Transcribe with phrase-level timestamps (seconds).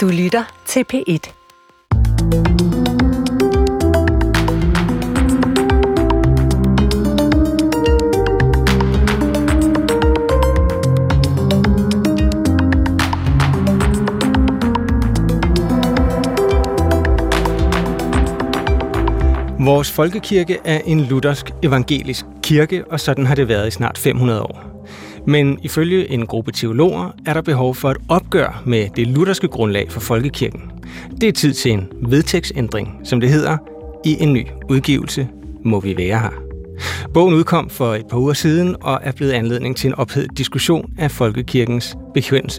[0.00, 1.32] Du lytter til P1.
[19.64, 24.42] Vores folkekirke er en luthersk evangelisk kirke, og sådan har det været i snart 500
[24.42, 24.69] år.
[25.26, 29.92] Men ifølge en gruppe teologer er der behov for et opgør med det lutherske grundlag
[29.92, 30.62] for folkekirken.
[31.20, 33.56] Det er tid til en vedtægtsændring, som det hedder,
[34.04, 35.28] i en ny udgivelse,
[35.64, 36.50] Må vi være her.
[37.14, 40.92] Bogen udkom for et par uger siden og er blevet anledning til en ophedet diskussion
[40.98, 41.96] af folkekirkens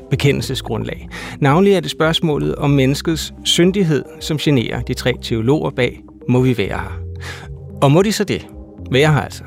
[0.10, 1.10] bekendelsesgrundlag.
[1.40, 6.58] Navnlig er det spørgsmålet om menneskets syndighed, som generer de tre teologer bag Må vi
[6.58, 7.00] være her.
[7.82, 8.48] Og må de så det?
[8.92, 9.44] Være her altså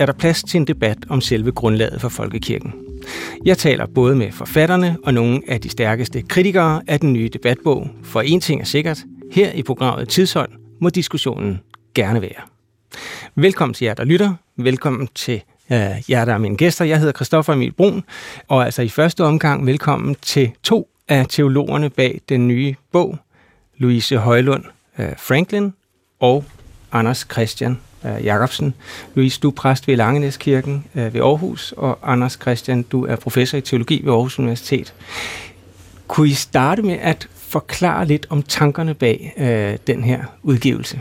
[0.00, 2.74] er der plads til en debat om selve grundlaget for folkekirken.
[3.44, 7.90] Jeg taler både med forfatterne og nogle af de stærkeste kritikere af den nye debatbog,
[8.02, 11.60] for en ting er sikkert, her i programmet Tidshold må diskussionen
[11.94, 12.42] gerne være.
[13.34, 14.34] Velkommen til jer, der lytter.
[14.56, 16.84] Velkommen til øh, jer, der er mine gæster.
[16.84, 18.04] Jeg hedder Christoffer Emil Brun,
[18.48, 23.18] og altså i første omgang velkommen til to af teologerne bag den nye bog,
[23.76, 24.64] Louise Højlund
[24.98, 25.72] øh, Franklin
[26.20, 26.44] og
[26.92, 28.74] Anders Christian øh, Jacobsen.
[29.14, 33.58] Louise, du er præst ved Langenæskirken øh, ved Aarhus, og Anders Christian, du er professor
[33.58, 34.94] i teologi ved Aarhus Universitet.
[36.08, 41.00] Kunne I starte med at forklare lidt om tankerne bag øh, den her udgivelse?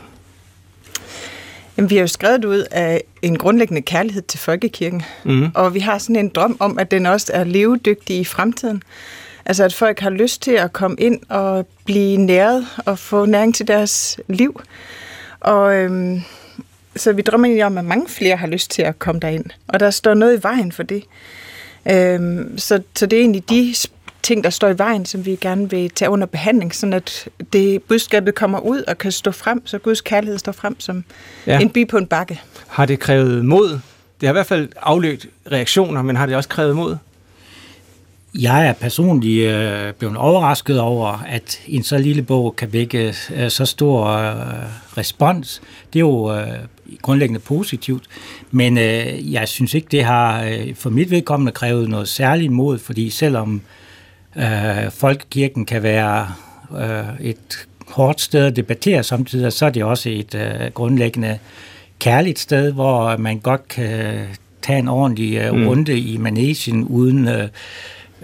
[1.78, 5.52] Jamen, vi har jo skrevet ud af en grundlæggende kærlighed til folkekirken, mm.
[5.56, 8.84] og vi har sådan en drøm om, at den også er levedygtig i fremtiden.
[9.46, 13.56] Altså at folk har lyst til at komme ind og blive næret og få næring
[13.56, 14.62] til deres liv.
[15.40, 16.22] Og øhm,
[16.96, 19.46] så vi drømmer egentlig om, at mange flere har lyst til at komme derind.
[19.68, 21.04] Og der står noget i vejen for det.
[21.92, 23.76] Øhm, så, så det er egentlig de
[24.24, 27.84] ting, der står i vejen, som vi gerne vil tage under behandling, sådan at det
[27.84, 31.04] budskabet kommer ud og kan stå frem, så Guds kærlighed står frem som
[31.48, 31.60] ja.
[31.60, 32.42] en by på en bakke.
[32.68, 33.70] Har det krævet mod?
[34.22, 36.98] Det har i hvert fald afløst reaktioner, men har det også krævet mod?
[38.40, 43.50] Jeg er personligt øh, blevet overrasket over, at en så lille bog kan vække øh,
[43.50, 44.36] så stor øh,
[44.98, 45.62] respons.
[45.94, 46.48] Det er jo øh,
[47.02, 48.04] grundlæggende positivt,
[48.52, 52.80] men øh, jeg synes ikke, det har øh, for mit vedkommende krævet noget særligt mod,
[52.80, 53.62] fordi selvom
[54.36, 56.28] øh, folkekirken kan være
[56.78, 61.40] øh, et hårdt sted at debattere samtidig, så er det også et øh, grundlæggende
[62.00, 64.26] kærligt sted, hvor man godt kan
[64.62, 65.68] tage en ordentlig øh, mm.
[65.68, 67.28] runde i manesien uden...
[67.28, 67.48] Øh,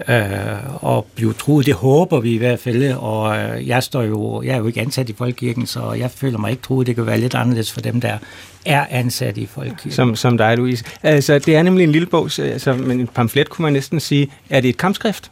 [0.07, 1.65] øh, og blive truet.
[1.65, 4.81] Det håber vi i hvert fald, og øh, jeg, står jo, jeg er jo ikke
[4.81, 6.87] ansat i Folkekirken, så jeg føler mig ikke truet.
[6.87, 8.17] Det kan være lidt anderledes for dem, der
[8.65, 9.91] er ansat i Folkekirken.
[9.91, 10.85] Som, som dig, Louise.
[11.03, 14.31] Altså, det er nemlig en lille bog, altså, men en pamflet kunne man næsten sige.
[14.49, 15.31] Er det et kampskrift?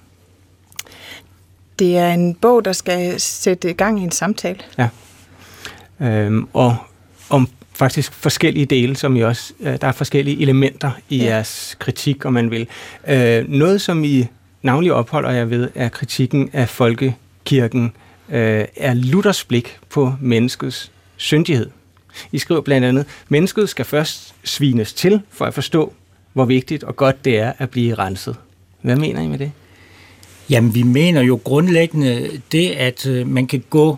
[1.80, 4.60] Det er en bog, der skal sætte i gang i en samtale.
[4.78, 4.88] Ja.
[6.02, 6.76] Øhm, og
[7.30, 11.26] om faktisk forskellige dele, som I også, øh, der er forskellige elementer i ja.
[11.26, 12.68] jeres kritik, om man vil.
[13.08, 14.26] Øh, noget, som I
[14.62, 17.92] navnlig opholder jeg ved, er kritikken af folkekirken,
[18.30, 21.70] øh, er Luthers blik på menneskets syndighed.
[22.32, 25.94] I skriver blandt andet, mennesket skal først svines til for at forstå,
[26.34, 28.36] hvor vigtigt og godt det er at blive renset.
[28.82, 29.52] Hvad mener I med det?
[30.50, 33.98] Jamen, vi mener jo grundlæggende det, at øh, man kan gå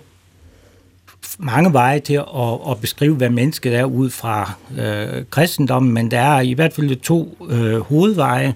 [1.39, 6.19] mange veje til at, at beskrive, hvad mennesket er ud fra øh, kristendommen, men der
[6.19, 8.53] er i hvert fald to øh, hovedveje.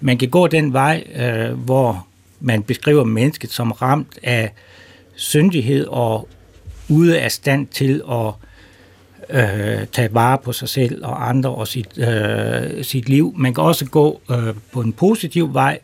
[0.00, 2.06] Man kan gå den vej, øh, hvor
[2.40, 4.52] man beskriver mennesket som ramt af
[5.14, 6.28] syndighed og
[6.88, 8.32] ude af stand til at
[9.30, 13.34] øh, tage vare på sig selv og andre og sit, øh, sit liv.
[13.36, 15.78] Man kan også gå øh, på en positiv vej,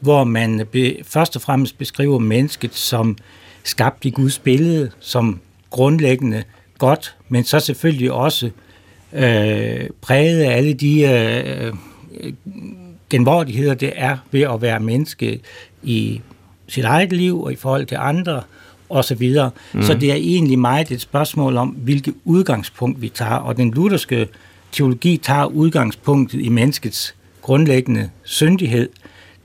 [0.00, 3.18] hvor man be, først og fremmest beskriver mennesket som
[3.64, 5.40] skabt i Guds billede, som
[5.70, 6.42] grundlæggende
[6.78, 8.50] godt, men så selvfølgelig også
[9.12, 11.72] øh, præget af alle de øh,
[13.10, 15.40] genvordigheder, det er ved at være menneske
[15.82, 16.20] i
[16.68, 18.42] sit eget liv og i forhold til andre
[18.88, 19.50] og så videre.
[19.72, 19.82] Mm.
[19.82, 24.28] Så det er egentlig meget et spørgsmål om, hvilket udgangspunkt vi tager, og den lutherske
[24.72, 28.88] teologi tager udgangspunktet i menneskets grundlæggende syndighed.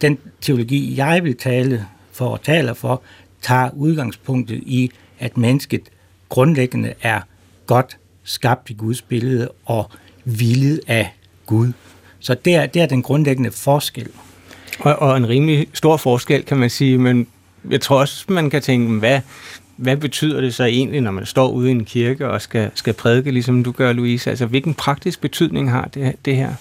[0.02, 3.02] Den teologi, jeg vil tale for og taler for,
[3.42, 5.82] tager udgangspunktet i, at mennesket
[6.30, 7.22] grundlæggende er
[7.66, 9.92] godt skabt i Guds billede og
[10.26, 11.14] villet af
[11.46, 11.72] Gud.
[12.22, 14.08] Så det er, det er den grundlæggende forskel.
[14.80, 17.28] Og, og en rimelig stor forskel, kan man sige, men
[17.70, 19.20] jeg tror også, man kan tænke, hvad,
[19.76, 22.94] hvad betyder det så egentlig, når man står ude i en kirke og skal, skal
[22.94, 24.30] prædike, ligesom du gør, Louise?
[24.30, 26.54] Altså, hvilken praktisk betydning har det, det her?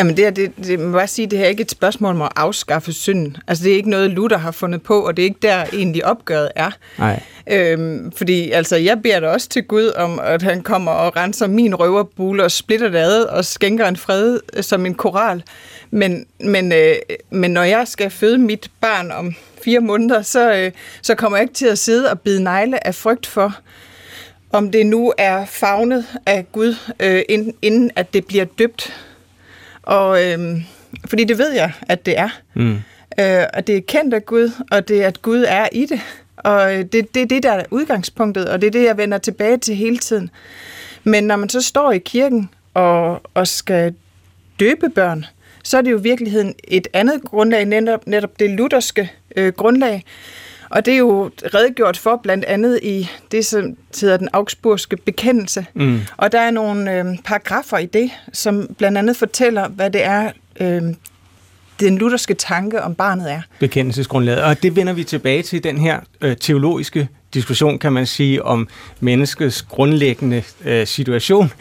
[0.00, 2.22] Jamen det, er, det, det må bare sige, det her er ikke et spørgsmål om
[2.22, 3.36] at afskaffe synden.
[3.46, 6.04] Altså det er ikke noget, Luther har fundet på, og det er ikke der egentlig
[6.04, 6.70] opgøret er.
[6.98, 7.22] Nej.
[7.46, 11.46] Øhm, fordi altså, jeg beder da også til Gud om, at han kommer og renser
[11.46, 15.42] min røverbule og splitter det ad og skænker en fred øh, som en koral.
[15.90, 16.94] Men, men, øh,
[17.30, 21.42] men når jeg skal føde mit barn om fire måneder, så, øh, så kommer jeg
[21.42, 23.56] ikke til at sidde og bide negle af frygt for,
[24.52, 28.92] om det nu er fagnet af Gud, øh, inden, inden at det bliver døbt.
[29.82, 30.62] Og, øh,
[31.06, 32.28] fordi det ved jeg, at det er.
[32.54, 32.78] Mm.
[33.20, 36.00] Øh, og det er kendt af Gud, og det er, at Gud er i det.
[36.36, 39.58] Og det, det er det, der er udgangspunktet, og det er det, jeg vender tilbage
[39.58, 40.30] til hele tiden.
[41.04, 43.94] Men når man så står i kirken og, og skal
[44.60, 45.26] døbe børn,
[45.64, 50.04] så er det jo i virkeligheden et andet grundlag, netop, netop det lutherske øh, grundlag.
[50.70, 55.66] Og det er jo redegjort for blandt andet i det, som hedder den augsburgske bekendelse.
[55.74, 56.00] Mm.
[56.16, 60.30] Og der er nogle øh, paragrafer i det, som blandt andet fortæller, hvad det er,
[60.60, 60.82] øh,
[61.80, 63.40] den lutherske tanke om barnet er.
[63.58, 64.42] Bekendelsesgrundlaget.
[64.42, 68.68] Og det vender vi tilbage til den her øh, teologiske diskussion, kan man sige, om
[69.00, 71.52] menneskets grundlæggende øh, situation,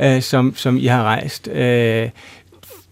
[0.00, 1.48] øh, som, som I har rejst.
[1.48, 2.08] Øh,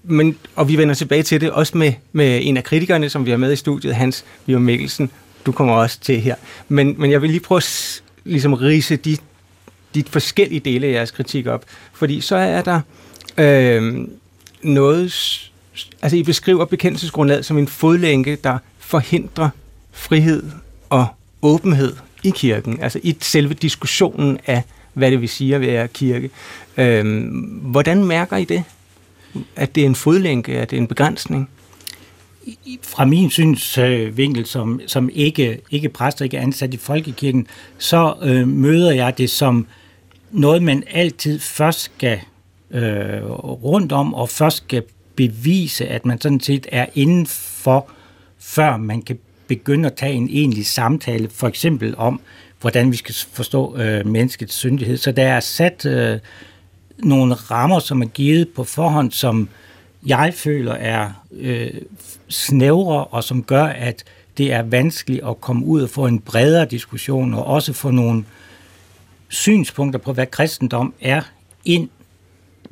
[0.02, 3.30] men, og vi vender tilbage til det også med, med en af kritikerne, som vi
[3.30, 5.10] har med i studiet, Hans Vium Mikkelsen.
[5.46, 6.34] Du kommer også til her.
[6.68, 9.16] Men, men jeg vil lige prøve at ligesom rise de,
[9.94, 11.64] de forskellige dele af jeres kritik op.
[11.92, 12.80] Fordi så er der
[13.38, 14.08] øh,
[14.62, 15.12] noget
[16.02, 19.48] altså I beskriver bekendelsesgrundlaget som en fodlænke, der forhindrer
[19.92, 20.42] frihed
[20.90, 21.06] og
[21.42, 24.62] åbenhed i kirken, altså i selve diskussionen af,
[24.94, 26.30] hvad det vil sige at være kirke.
[26.76, 27.24] Øh,
[27.62, 28.64] hvordan mærker I det?
[29.56, 31.48] At det er en fodlænke, at det er en begrænsning?
[32.82, 37.46] Fra min synsvinkel, som, som ikke, ikke præster, ikke ansat i folkekirken,
[37.78, 39.66] så øh, møder jeg det som
[40.30, 42.20] noget, man altid først skal
[42.70, 43.24] øh,
[43.62, 44.82] rundt om, og først skal
[45.16, 47.90] bevise, at man sådan set er indenfor,
[48.38, 52.20] før man kan begynde at tage en egentlig samtale, for eksempel om,
[52.60, 54.96] hvordan vi skal forstå øh, menneskets syndighed.
[54.96, 56.18] Så der er sat øh,
[56.98, 59.48] nogle rammer, som er givet på forhånd, som
[60.06, 61.70] jeg føler er øh,
[62.28, 64.04] snævre, og som gør, at
[64.38, 68.24] det er vanskeligt at komme ud og få en bredere diskussion, og også få nogle
[69.28, 71.22] synspunkter på, hvad kristendom er,
[71.64, 71.88] ind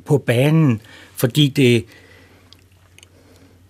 [0.05, 0.81] på banen,
[1.15, 1.85] fordi det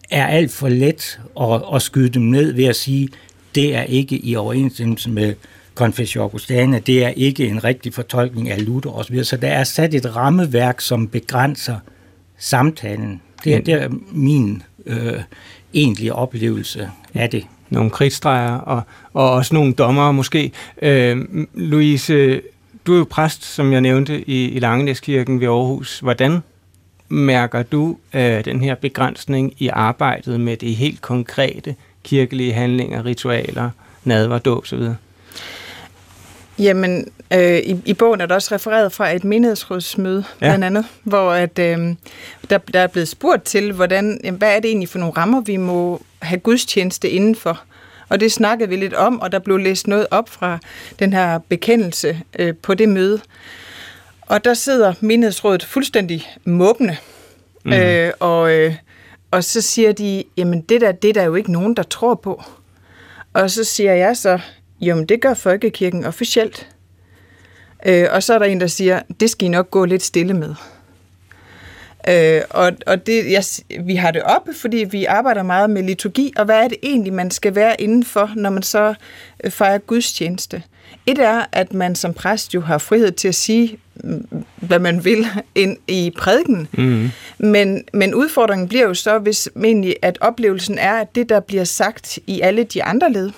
[0.10, 3.10] er alt for let at, at skyde dem ned ved at sige,
[3.56, 5.36] det er ikke i overensstemmelse med
[5.76, 9.24] Confessio Augustana, det er ikke en rigtig fortolkning af Luther osv.
[9.24, 11.80] Så der er sat et rammeværk, som begrænser
[12.38, 13.22] samtalen.
[13.46, 15.20] Det er, det er min øh,
[15.74, 17.46] egentlige oplevelse af det.
[17.70, 18.82] Nogle kridtstreger og,
[19.14, 20.52] og også nogle dommere måske.
[20.82, 21.18] Øh,
[21.54, 22.42] Louise,
[22.88, 26.00] du er jo præst, som jeg nævnte, i, i Langenæskirken ved Aarhus.
[26.00, 26.40] Hvordan
[27.10, 33.70] mærker du øh, den her begrænsning i arbejdet med de helt konkrete kirkelige handlinger, ritualer,
[34.04, 34.84] nadver, dåb osv.?
[36.60, 40.48] Jamen, øh, i, i bogen er der også refereret fra et menighedsrådsmøde, ja.
[40.48, 41.96] blandt andet, hvor at, øh,
[42.50, 45.42] der, der er blevet spurgt til, hvordan, jamen, hvad er det egentlig for nogle rammer,
[45.42, 47.62] vi må have gudstjeneste indenfor.
[48.10, 50.60] Og det snakkede vi lidt om, og der blev læst noget op fra
[51.00, 53.22] den her bekendelse øh, på det møde.
[54.22, 56.98] Og der sidder menighedsrådet fuldstændig måbende.
[57.64, 57.74] Mm.
[57.74, 58.76] Øh, og, øh,
[59.32, 62.16] og så siger de, jamen det der, det er der jo ikke nogen, der tror
[62.16, 62.44] på.
[63.34, 64.40] Og så siger jeg så,
[64.82, 66.70] jamen det gør folkekirken officielt.
[67.86, 70.34] Øh, og så er der en, der siger, det skal I nok gå lidt stille
[70.34, 70.56] med.
[72.10, 73.44] Øh, og og det, jeg,
[73.86, 77.14] vi har det oppe, fordi vi arbejder meget med liturgi, og hvad er det egentlig,
[77.14, 78.94] man skal være indenfor, når man så
[79.44, 80.64] øh, fejrer gudstjeneste?
[81.08, 83.78] Et er, at man som præst jo har frihed til at sige,
[84.56, 86.68] hvad man vil ind i prædiken.
[86.74, 87.10] Mm.
[87.38, 91.64] Men, men udfordringen bliver jo så, hvis egentlig, at oplevelsen er, at det, der bliver
[91.64, 93.32] sagt i alle de andre led,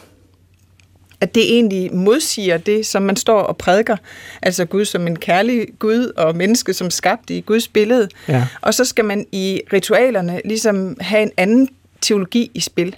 [1.22, 3.98] at det egentlig modsiger det, som man står og prædiker.
[4.42, 8.10] Altså Gud som en kærlig Gud, og menneske som skabt i Guds billede.
[8.28, 8.48] Ja.
[8.62, 11.70] Og så skal man i ritualerne ligesom have en anden
[12.02, 12.96] teologi i spil.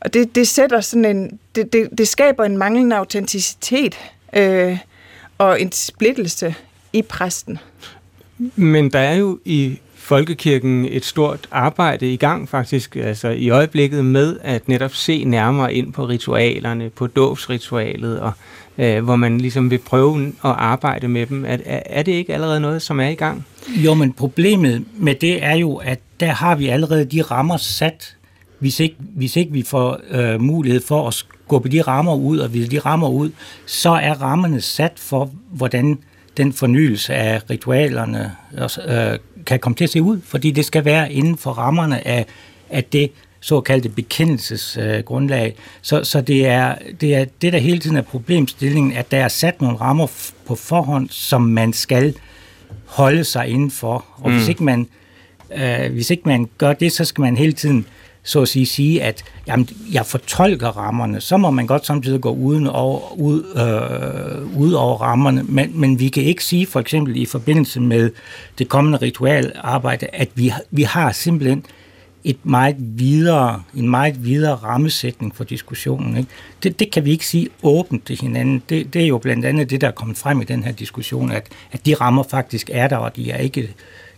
[0.00, 3.98] Og det, det sætter sådan en, det, det, det skaber en manglende autenticitet
[4.32, 4.78] øh,
[5.38, 6.54] og en splittelse
[6.92, 7.58] i præsten.
[8.56, 14.04] Men der er jo i folkekirken et stort arbejde i gang faktisk, altså i øjeblikket
[14.04, 18.32] med at netop se nærmere ind på ritualerne, på dåbsritualet, og
[18.78, 21.44] øh, hvor man ligesom vil prøve at arbejde med dem.
[21.44, 23.46] Er, er det ikke allerede noget, som er i gang?
[23.68, 28.16] Jo, men problemet med det er jo, at der har vi allerede de rammer sat.
[28.58, 32.48] Hvis ikke, hvis ikke vi får øh, mulighed for at skubbe de rammer ud, og
[32.48, 33.30] hvis de rammer ud,
[33.66, 35.98] så er rammerne sat for, hvordan
[36.36, 38.32] den fornyelse af ritualerne
[38.88, 42.26] øh, kan komme til at se ud, fordi det skal være inden for rammerne af,
[42.70, 43.10] af det
[43.40, 45.46] såkaldte bekendelsesgrundlag.
[45.46, 49.18] Øh, så så det, er, det er det, der hele tiden er problemstillingen, at der
[49.18, 50.06] er sat nogle rammer
[50.46, 52.14] på forhånd, som man skal
[52.86, 54.04] holde sig indenfor.
[54.16, 54.36] Og mm.
[54.36, 54.88] hvis, ikke man,
[55.56, 57.86] øh, hvis ikke man gør det, så skal man hele tiden
[58.26, 62.30] så at sige, sige at jamen, jeg fortolker rammerne, så må man godt samtidig gå
[62.30, 67.16] uden over, ud, øh, ud over rammerne, men, men vi kan ikke sige for eksempel
[67.16, 68.10] i forbindelse med
[68.58, 71.64] det kommende ritualarbejde, at vi, vi har simpelthen
[72.24, 76.16] et meget videre, en meget videre rammesætning for diskussionen.
[76.16, 76.30] Ikke?
[76.62, 78.62] Det, det kan vi ikke sige åbent til hinanden.
[78.68, 81.30] Det, det er jo blandt andet det, der er kommet frem i den her diskussion,
[81.30, 83.74] at, at de rammer faktisk er der, og de er ikke,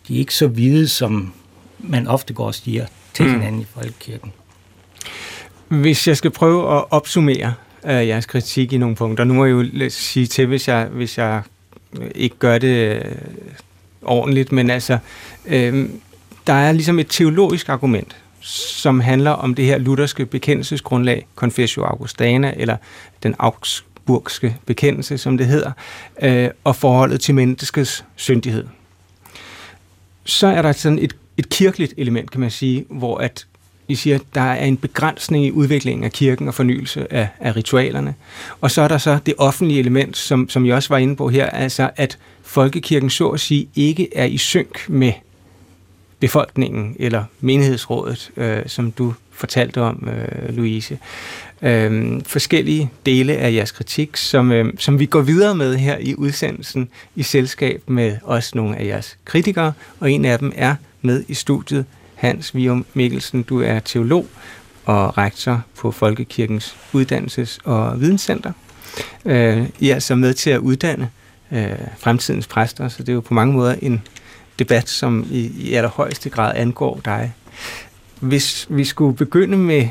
[0.08, 1.32] de er ikke så hvide, som
[1.78, 3.32] man ofte går og stiger til mm.
[3.32, 4.32] hinanden i folkekirken.
[5.68, 9.52] Hvis jeg skal prøve at opsummere uh, jeres kritik i nogle punkter, nu må jeg
[9.52, 11.42] jo sige til, hvis jeg, hvis jeg
[12.14, 13.12] ikke gør det uh,
[14.02, 14.98] ordentligt, men altså,
[15.46, 15.52] uh,
[16.46, 22.54] der er ligesom et teologisk argument, som handler om det her lutherske bekendelsesgrundlag, Confessio Augustana,
[22.56, 22.76] eller
[23.22, 25.72] den augsburgske bekendelse, som det hedder,
[26.22, 28.66] øh, og forholdet til menneskets syndighed.
[30.24, 33.46] Så er der sådan et, et kirkeligt element, kan man sige, hvor at
[33.88, 37.56] I siger, at der er en begrænsning i udviklingen af kirken og fornyelse af, af
[37.56, 38.14] ritualerne.
[38.60, 41.28] Og så er der så det offentlige element, som, som jeg også var inde på
[41.28, 45.12] her, altså at folkekirken så at sige ikke er i synk med
[46.20, 50.98] befolkningen eller menighedsrådet, øh, som du fortalte om, øh, Louise.
[51.62, 56.14] Øh, forskellige dele af jeres kritik, som, øh, som vi går videre med her i
[56.14, 61.24] udsendelsen i selskab med også nogle af jeres kritikere, og en af dem er med
[61.28, 63.42] i studiet, Hans Vium Mikkelsen.
[63.42, 64.26] Du er teolog
[64.84, 68.52] og rektor på Folkekirkens Uddannelses- og Videnscenter.
[69.24, 71.10] Øh, I er altså med til at uddanne
[71.52, 74.02] øh, fremtidens præster, så det er jo på mange måder en
[74.58, 77.32] debat, som i, i allerhøjeste grad angår dig.
[78.20, 79.88] Hvis vi skulle begynde med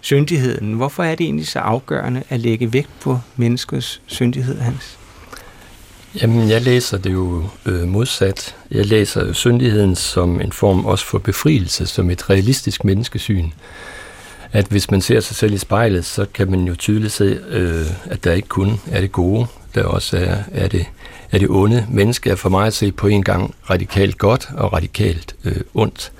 [0.00, 4.99] syndigheden, hvorfor er det egentlig så afgørende at lægge vægt på menneskets syndighed, Hans?
[6.14, 8.54] Jamen, jeg læser det jo øh, modsat.
[8.70, 13.50] Jeg læser jo syndigheden som en form også for befrielse, som et realistisk menneskesyn.
[14.52, 17.86] At hvis man ser sig selv i spejlet, så kan man jo tydeligt se, øh,
[18.04, 20.86] at der ikke kun er det gode, der også er, er det
[21.32, 24.72] er det onde menneske er for mig at se på en gang radikalt godt og
[24.72, 26.12] radikalt øh, ondt.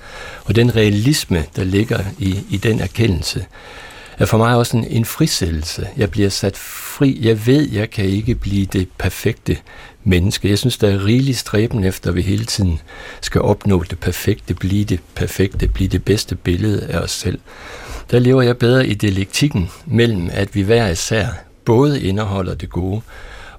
[0.45, 3.45] Og den realisme, der ligger i, i den erkendelse,
[4.17, 5.87] er for mig også en, en frisættelse.
[5.97, 6.57] Jeg bliver sat
[6.91, 7.19] fri.
[7.21, 9.57] Jeg ved, jeg kan ikke blive det perfekte
[10.03, 10.49] menneske.
[10.49, 12.79] Jeg synes, der er rigelig stræben efter, at vi hele tiden
[13.21, 17.39] skal opnå det perfekte, blive det perfekte, blive det bedste billede af os selv.
[18.11, 21.27] Der lever jeg bedre i dialektikken mellem, at vi hver især
[21.65, 23.01] både indeholder det gode,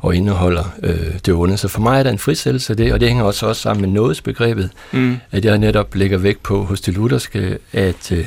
[0.02, 1.56] og indeholder øh, det onde.
[1.56, 3.80] Så for mig er der en frisættelse af det, og det hænger også, også sammen
[3.80, 5.16] med nådesbegrebet, mm.
[5.30, 8.26] at jeg netop lægger vægt på hos det lutherske, at, øh,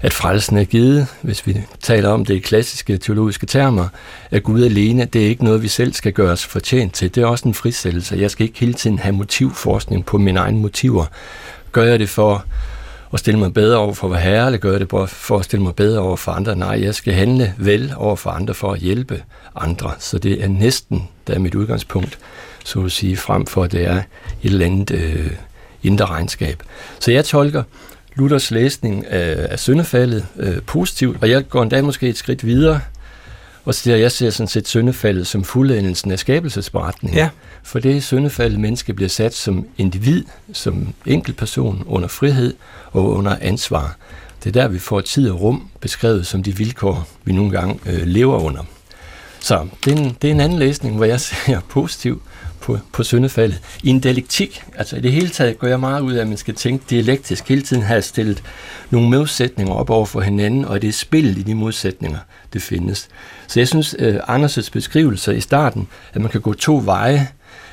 [0.00, 3.88] at frelsen er givet, hvis vi taler om det i klassiske teologiske termer,
[4.30, 7.14] at Gud alene, det er ikke noget, vi selv skal gøre os fortjent til.
[7.14, 8.16] Det er også en frisættelse.
[8.16, 11.04] Jeg skal ikke hele tiden have motivforskning på mine egne motiver.
[11.72, 12.44] Gør jeg det for
[13.12, 15.74] at stille mig bedre over for hvad herre, eller gør det for at stille mig
[15.74, 16.56] bedre over for andre?
[16.56, 19.22] Nej, jeg skal handle vel over for andre for at hjælpe
[19.56, 19.92] andre.
[19.98, 22.18] Så det er næsten, der er mit udgangspunkt,
[22.64, 24.04] så at sige, frem for at det er et
[24.42, 25.30] eller andet øh,
[25.82, 26.62] indre regnskab.
[27.00, 27.62] Så jeg tolker
[28.18, 32.80] Luthers læsning af, af syndefaldet øh, positivt, og jeg går endda måske et skridt videre,
[33.64, 37.18] og siger, jeg ser sådan set syndefaldet som fuldendelsen af skabelsesberetningen.
[37.18, 37.28] Ja.
[37.62, 42.54] For det syndefaldet menneske bliver sat som individ, som enkeltperson, under frihed
[42.92, 43.96] og under ansvar.
[44.44, 47.80] Det er der, vi får tid og rum beskrevet som de vilkår, vi nogle gange
[47.86, 48.62] øh, lever under.
[49.40, 52.22] Så det er, en, det er en anden læsning, hvor jeg ser positivt
[52.60, 53.60] på, på syndefaldet.
[53.82, 56.36] I en dialektik, altså i det hele taget går jeg meget ud af, at man
[56.36, 58.42] skal tænke dialektisk, hele tiden have stillet
[58.90, 62.18] nogle modsætninger op over for hinanden, og det er spillet i de modsætninger,
[62.52, 63.08] det findes.
[63.46, 67.28] Så jeg synes, uh, Anders' beskrivelser i starten, at man kan gå to veje,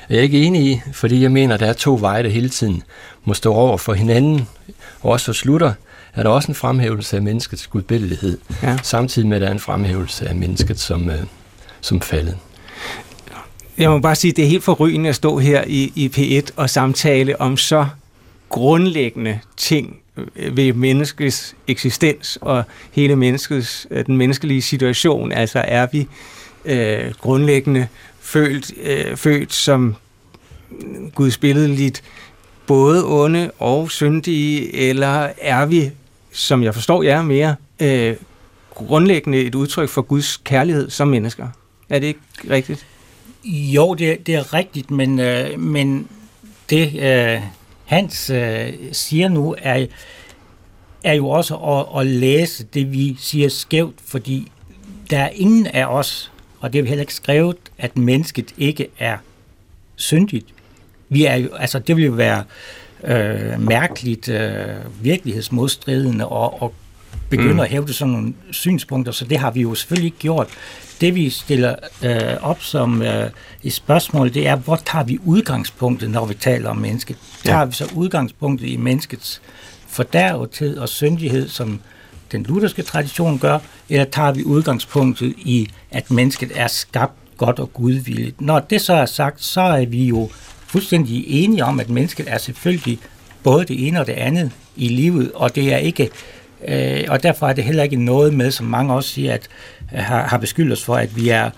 [0.08, 2.48] er jeg ikke enig i, fordi jeg mener, at der er to veje, der hele
[2.48, 2.82] tiden
[3.24, 4.48] må stå over for hinanden.
[5.00, 5.72] Og også slutter,
[6.14, 8.76] er der også en fremhævelse af menneskets gudbillighed, ja.
[8.82, 11.14] samtidig med, at der er en fremhævelse af mennesket som, uh,
[11.80, 12.36] som faldet.
[13.78, 16.50] Jeg må bare sige, at det er helt forrygende at stå her i, i P1
[16.56, 17.86] og samtale om så
[18.48, 19.96] grundlæggende ting
[20.52, 25.32] ved menneskets eksistens og hele menneskets, øh, den menneskelige situation.
[25.32, 26.08] Altså er vi
[26.64, 27.88] øh, grundlæggende
[28.20, 29.96] følt, øh, født som
[31.14, 32.02] Guds billedligt
[32.66, 35.90] både onde og syndige, eller er vi,
[36.32, 38.16] som jeg forstår jer mere, øh,
[38.74, 41.48] grundlæggende et udtryk for Guds kærlighed som mennesker?
[41.88, 42.86] Er det ikke rigtigt?
[43.46, 46.08] Jo, det, det er rigtigt, men, øh, men
[46.70, 47.42] det, øh,
[47.84, 49.86] Hans øh, siger nu, er,
[51.04, 54.52] er jo også at, at læse det, vi siger skævt, fordi
[55.10, 58.88] der er ingen af os, og det er vi heller ikke skrevet, at mennesket ikke
[58.98, 59.16] er
[59.96, 60.46] syndigt.
[61.08, 62.44] Vi er jo, altså det vil jo være
[63.04, 66.74] øh, mærkeligt, øh, virkelighedsmodstridende og, og
[67.30, 67.60] begynde mm.
[67.60, 70.48] at hævde sådan nogle synspunkter, så det har vi jo selvfølgelig ikke gjort.
[71.00, 73.30] Det vi stiller øh, op som øh,
[73.62, 77.16] et spørgsmål, det er, hvor tager vi udgangspunktet, når vi taler om mennesket?
[77.44, 77.50] Ja.
[77.50, 79.42] Tager vi så udgangspunktet i menneskets
[79.88, 81.80] fordærvethed og syndighed, som
[82.32, 87.72] den lutherske tradition gør, eller tager vi udgangspunktet i, at mennesket er skabt godt og
[87.72, 88.40] gudvilligt?
[88.40, 90.28] Når det så er sagt, så er vi jo
[90.66, 92.98] fuldstændig enige om, at mennesket er selvfølgelig
[93.42, 96.10] både det ene og det andet i livet, og det er ikke
[96.68, 99.48] øh, og derfor er det heller ikke noget med, som mange også siger, at
[99.92, 101.50] øh, har, har beskyldt os for, at vi er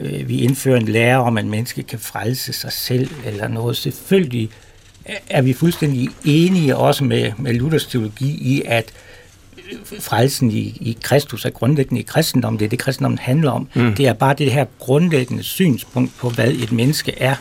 [0.00, 3.76] øh, vi indfører en lære om, at menneske kan frelse sig selv eller noget.
[3.76, 4.50] Selvfølgelig
[5.30, 8.92] er vi fuldstændig enige også med, med Luthers teologi i, at
[10.00, 12.58] frelsen i, i Kristus er grundlæggende i kristendommen.
[12.58, 13.68] Det er det, kristendommen handler om.
[13.74, 13.94] Mm.
[13.94, 17.34] Det er bare det her grundlæggende synspunkt på, hvad et menneske er,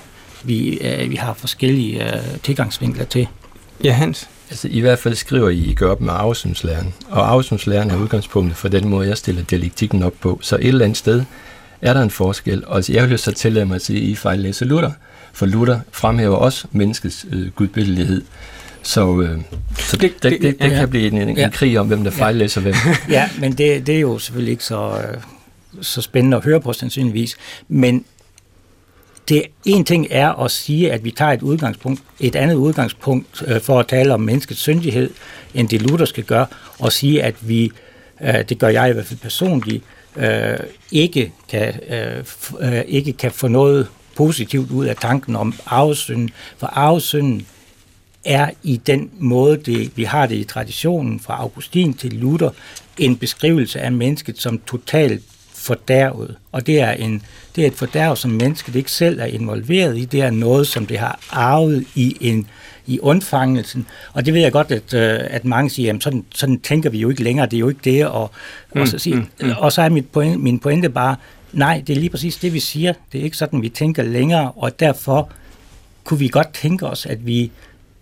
[0.43, 3.27] vi, øh, vi har forskellige øh, tilgangsvinkler til.
[3.83, 4.29] Ja, Hans?
[4.53, 6.93] Altså, I hvert fald skriver I, I gør op med afsynslæren.
[7.09, 10.39] Og afsynslæren er udgangspunktet for den måde, jeg stiller dialektikken op på.
[10.41, 11.23] Så et eller andet sted
[11.81, 12.63] er der en forskel.
[12.65, 14.91] Og jeg vil så tillade mig at sige, at I fejllæser Luther.
[15.33, 18.21] For Luther fremhæver også menneskets øh, gudbillighed.
[18.83, 19.41] Så, øh,
[19.77, 21.45] så det, det, det, det, ja, kan blive en, en, ja.
[21.45, 22.75] en krig om, hvem der fejllæser hvem.
[23.09, 25.17] Ja, men det, det er jo selvfølgelig ikke så, øh,
[25.81, 27.35] så spændende at høre på sandsynligvis.
[27.67, 28.05] Men
[29.29, 33.61] det en ting er at sige, at vi tager et udgangspunkt, et andet udgangspunkt øh,
[33.61, 35.09] for at tale om menneskets syndighed,
[35.53, 36.45] end det Luther skal gøre,
[36.79, 37.71] og sige, at vi,
[38.21, 39.83] øh, det gør jeg i hvert fald personligt,
[40.15, 40.57] øh,
[40.91, 42.23] ikke, kan, øh,
[42.59, 47.45] øh, ikke kan få noget positivt ud af tanken om arvesynden, for arvesynden
[48.25, 52.49] er i den måde, det, vi har det i traditionen fra Augustin til Luther,
[52.97, 55.23] en beskrivelse af mennesket som totalt
[55.63, 56.35] fordærvet.
[56.51, 57.21] Og det er, en,
[57.55, 60.05] det er et fordærv, som mennesket ikke selv er involveret i.
[60.05, 62.47] Det er noget, som det har arvet i en
[62.87, 63.87] i undfangelsen.
[64.13, 66.97] Og det ved jeg godt, at, øh, at mange siger, jamen sådan, sådan tænker vi
[66.97, 68.07] jo ikke længere, det er jo ikke det.
[68.07, 68.31] Og,
[68.73, 69.51] mm, og, så, sige, mm, mm.
[69.57, 71.15] og så er mit point, min pointe bare,
[71.53, 72.93] nej, det er lige præcis det, vi siger.
[73.11, 75.29] Det er ikke sådan, vi tænker længere, og derfor
[76.03, 77.51] kunne vi godt tænke os, at vi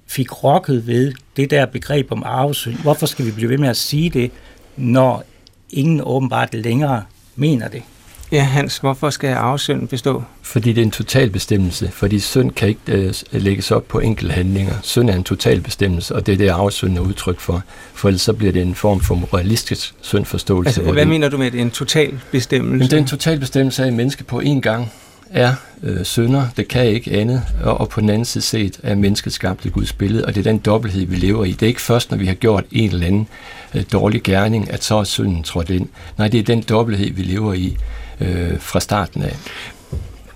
[0.08, 2.76] fik rokket ved det der begreb om arvesynd.
[2.76, 4.32] Hvorfor skal vi blive ved med at sige det,
[4.78, 5.24] når
[5.69, 7.04] ingen åbenbart længere
[7.41, 7.84] mener det?
[8.32, 10.23] Ja, Hans, hvorfor skal arvesynden bestå?
[10.41, 11.91] Fordi det er en total bestemmelse.
[11.91, 14.73] Fordi synd kan ikke øh, lægges op på enkelte handlinger.
[14.82, 17.63] Synd er en total bestemmelse, og det er det, arvesynden er udtryk for.
[17.93, 20.69] For ellers så bliver det en form for moralistisk syndforståelse.
[20.69, 22.77] Altså, hvad det, mener du med, at det er en total bestemmelse?
[22.77, 24.91] Men det er en total bestemmelse af, at menneske på én gang
[25.32, 28.96] er øh, synder, det kan ikke andet, og, og på den anden side set er
[28.96, 31.52] mennesket skabt i Guds billede, og det er den dobbelthed, vi lever i.
[31.52, 33.28] Det er ikke først, når vi har gjort en eller anden
[33.76, 35.89] øh, dårlig gerning, at så er synden trådt ind.
[36.17, 37.78] Nej, det er den dobbelthed, vi lever i
[38.22, 39.36] øh, fra starten af.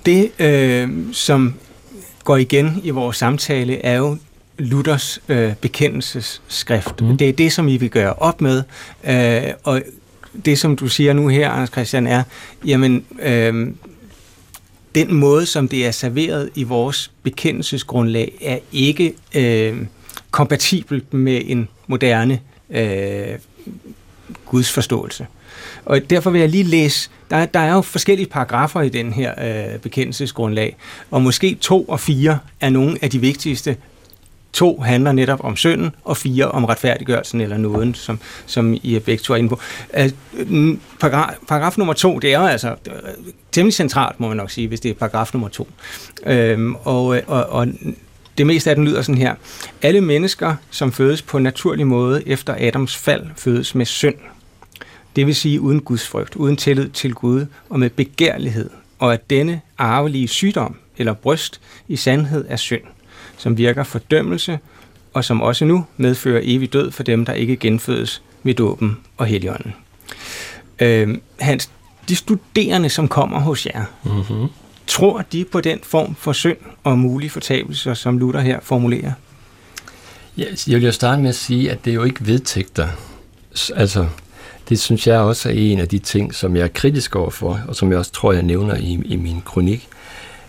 [0.05, 1.53] Det, øh, som
[2.23, 4.17] går igen i vores samtale, er jo
[4.58, 7.01] Luthers øh, bekendelsesskrift.
[7.01, 7.17] Mm.
[7.17, 8.63] Det er det, som I vil gøre op med,
[9.03, 9.81] øh, og
[10.45, 12.23] det, som du siger nu her, Anders Christian, er,
[12.65, 13.67] jamen, øh,
[14.95, 19.77] den måde, som det er serveret i vores bekendelsesgrundlag, er ikke øh,
[20.31, 23.39] kompatibelt med en moderne øh,
[24.45, 25.27] gudsforståelse.
[25.86, 29.34] Og derfor vil jeg lige læse, der, der er jo forskellige paragrafer i den her
[29.73, 30.75] øh, bekendelsesgrundlag,
[31.12, 33.77] og måske to og fire er nogle af de vigtigste
[34.55, 39.23] To handler netop om synden, og fire om retfærdiggørelsen eller nåden, som, som I begge
[39.23, 39.59] to er inde på.
[39.97, 40.09] Øh,
[40.99, 42.93] paragraf, paragraf nummer to, det er altså øh,
[43.51, 45.67] temmelig centralt, må man nok sige, hvis det er paragraf nummer to.
[46.25, 47.67] Øhm, og, øh, og, og
[48.37, 49.35] det meste af den lyder sådan her.
[49.81, 54.15] Alle mennesker, som fødes på en naturlig måde efter Adams fald, fødes med synd.
[55.15, 59.29] Det vil sige uden Guds frygt, uden tillid til Gud og med begærlighed, og at
[59.29, 62.81] denne arvelige sygdom eller bryst i sandhed er synd
[63.37, 64.59] som virker fordømmelse,
[65.13, 69.25] og som også nu medfører evig død for dem, der ikke genfødes ved dåben og
[69.25, 69.73] heligånden.
[70.79, 71.69] Øh, Hans,
[72.09, 74.47] de studerende, som kommer hos jer, mm-hmm.
[74.87, 79.11] tror de på den form for synd og mulige fortabelser, som Luther her formulerer?
[80.37, 82.87] Ja, jeg vil jo starte med at sige, at det er jo ikke vedtægter.
[83.75, 84.07] Altså,
[84.69, 87.75] det synes jeg også er en af de ting, som jeg er kritisk overfor, og
[87.75, 89.87] som jeg også tror, jeg nævner i, i min kronik,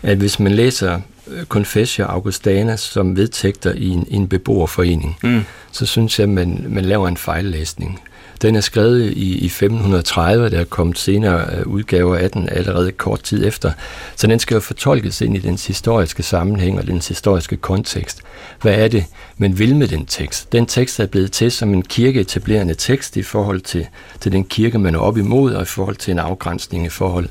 [0.03, 0.99] at hvis man læser
[1.31, 5.45] Øh, Confessio Augustana som vedtægter i en, en beboerforening, mm.
[5.71, 7.99] så synes jeg, at man, man laver en fejllæsning.
[8.41, 12.91] Den er skrevet i, i 1530, der er kommet senere øh, udgaver af den allerede
[12.91, 13.71] kort tid efter.
[14.15, 18.21] Så den skal jo fortolkes ind i dens historiske sammenhæng og dens historiske kontekst.
[18.61, 19.05] Hvad er det,
[19.37, 20.51] man vil med den tekst?
[20.51, 23.87] Den tekst er blevet til som en kirkeetablerende tekst i forhold til,
[24.19, 27.29] til den kirke, man er op imod, og i forhold til en afgrænsning i forhold,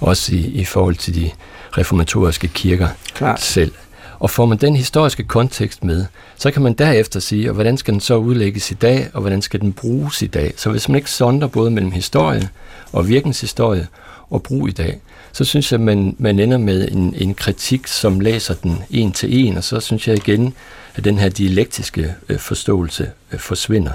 [0.00, 1.30] også i, i forhold til de
[1.78, 3.40] reformatoriske kirker Klart.
[3.40, 3.72] selv.
[4.18, 7.92] Og får man den historiske kontekst med, så kan man derefter sige, og hvordan skal
[7.92, 10.52] den så udlægges i dag, og hvordan skal den bruges i dag.
[10.56, 12.48] Så hvis man ikke sonder både mellem historie
[12.92, 13.86] og virkenshistorie
[14.30, 15.00] og brug i dag,
[15.32, 19.46] så synes jeg, man, man ender med en, en kritik, som læser den en til
[19.46, 20.54] en, og så synes jeg igen,
[20.94, 23.92] at den her dialektiske øh, forståelse øh, forsvinder.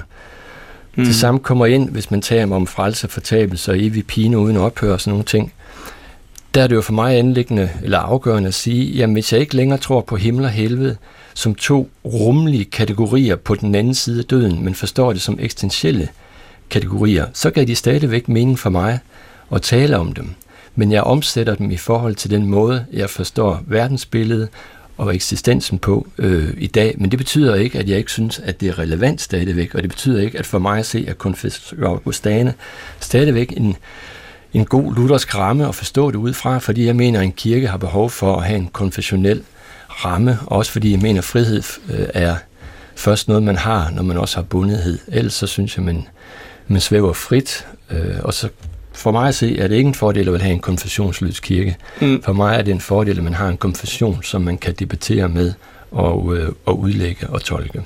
[0.96, 1.06] Mm.
[1.06, 4.94] Det samme kommer ind, hvis man taler om frelse fortabelse og evig pine uden ophør
[4.94, 5.54] og sådan nogle ting
[6.54, 9.56] der er det jo for mig anlæggende eller afgørende at sige, jamen hvis jeg ikke
[9.56, 10.98] længere tror på himmel og helvede
[11.34, 16.10] som to rumlige kategorier på den anden side af døden, men forstår det som eksistentielle
[16.70, 19.00] kategorier, så kan de stadigvæk mening for mig
[19.52, 20.34] at tale om dem.
[20.76, 24.50] Men jeg omsætter dem i forhold til den måde, jeg forstår verdensbilledet
[24.98, 26.96] og eksistensen på øh, i dag.
[26.98, 29.90] Men det betyder ikke, at jeg ikke synes, at det er relevant stadigvæk, og det
[29.90, 32.54] betyder ikke, at for mig at se, at konfessor Augustane
[33.00, 33.76] stadigvæk en
[34.54, 37.68] en god luthersk ramme at forstå det ud fra, fordi jeg mener, at en kirke
[37.68, 39.44] har behov for at have en konfessionel
[39.90, 42.36] ramme, også fordi jeg mener, at frihed øh, er
[42.96, 45.00] først noget, man har, når man også har bundethed.
[45.08, 46.08] Ellers så synes jeg, man,
[46.68, 48.50] man svæver frit, øh, og så
[48.94, 51.78] for mig at se, er det ikke en fordel at have en konfessionsløs kirke.
[52.02, 52.24] Mm.
[52.24, 55.30] For mig er det en fordel, at man har en konfession, som man kan debattere
[55.30, 55.54] med
[55.92, 57.82] og, øh, og udlægge og tolke.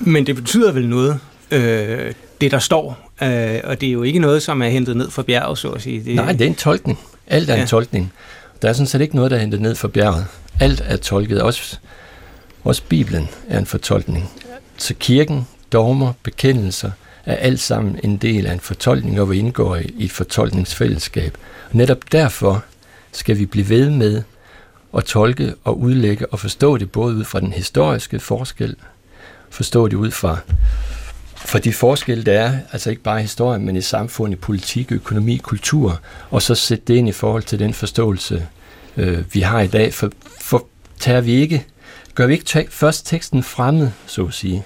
[0.00, 4.18] Men det betyder vel noget, øh, det der står Øh, og det er jo ikke
[4.18, 6.04] noget, som er hentet ned fra bjerget, så at sige.
[6.04, 6.14] Det...
[6.14, 6.98] Nej, det er en tolkning.
[7.26, 7.60] Alt er ja.
[7.60, 8.12] en tolkning.
[8.62, 10.26] Der er sådan set ikke noget, der er hentet ned fra bjerget.
[10.60, 11.42] Alt er tolket.
[11.42, 11.78] Også,
[12.64, 14.30] også Bibelen er en fortolkning.
[14.76, 16.90] Så kirken, dogmer, bekendelser
[17.26, 21.38] er alt sammen en del af en fortolkning, og vi indgår i, et fortolkningsfællesskab.
[21.70, 22.64] Og netop derfor
[23.12, 24.22] skal vi blive ved med
[24.96, 28.76] at tolke og udlægge og forstå det både ud fra den historiske forskel,
[29.50, 30.38] forstå det ud fra
[31.44, 35.36] for de forskelle, der er, altså ikke bare i historien, men i samfundet, politik, økonomi,
[35.36, 38.46] kultur, og så sætte det ind i forhold til den forståelse,
[38.96, 39.94] øh, vi har i dag.
[39.94, 40.66] For, for
[40.98, 41.64] tager vi ikke,
[42.14, 44.64] gør vi ikke te- først teksten fremmed, så at sige,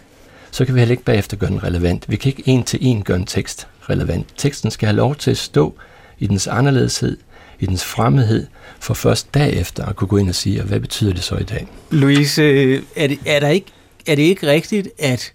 [0.51, 2.05] så kan vi heller ikke bagefter gøre den relevant.
[2.09, 4.27] Vi kan ikke en til en gøre en tekst relevant.
[4.37, 5.75] Teksten skal have lov til at stå
[6.19, 7.17] i dens anderledeshed,
[7.61, 8.47] i dens fremmedhed,
[8.81, 11.67] for først derefter at kunne gå ind og sige, hvad betyder det så i dag?
[11.91, 13.67] Louise, øh, er det, er der ikke,
[14.07, 15.33] er det ikke rigtigt, at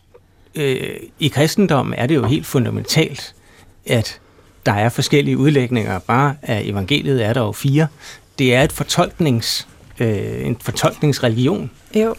[0.57, 3.35] øh, i kristendommen er det jo helt fundamentalt,
[3.85, 4.19] at
[4.65, 5.99] der er forskellige udlægninger.
[5.99, 7.87] Bare af evangeliet er der jo fire.
[8.39, 9.67] Det er et fortolknings,
[9.99, 11.71] øh, en fortolkningsreligion.
[11.95, 12.15] Jo.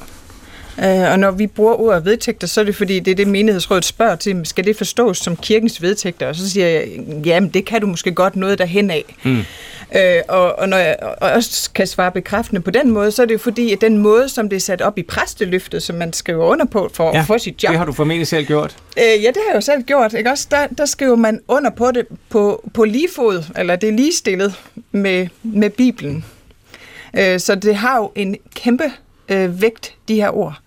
[0.85, 3.85] Øh, og når vi bruger ordet vedtægter, så er det fordi, det er det menighedsrådet
[3.85, 6.29] spørger til, skal det forstås som kirkens vedtægter?
[6.29, 6.89] Og så siger jeg,
[7.25, 9.05] jamen det kan du måske godt noget derhen af.
[9.25, 9.45] Mm.
[9.97, 13.33] Øh, og, og når jeg også kan svare bekræftende på den måde, så er det
[13.33, 16.47] jo fordi, at den måde, som det er sat op i præsteløftet, som man skriver
[16.47, 17.71] under på for ja, at få sit job.
[17.71, 18.77] det har du formentlig selv gjort.
[18.99, 20.15] Øh, ja, det har jeg jo selv gjort.
[20.15, 20.31] Ikke?
[20.31, 23.93] Også der, der skriver man under på det på, på lige fod, eller det er
[23.93, 24.55] ligestillet
[24.93, 26.25] med, med Bibelen.
[27.19, 28.93] Øh, så det har jo en kæmpe
[29.29, 30.61] øh, vægt, de her ord.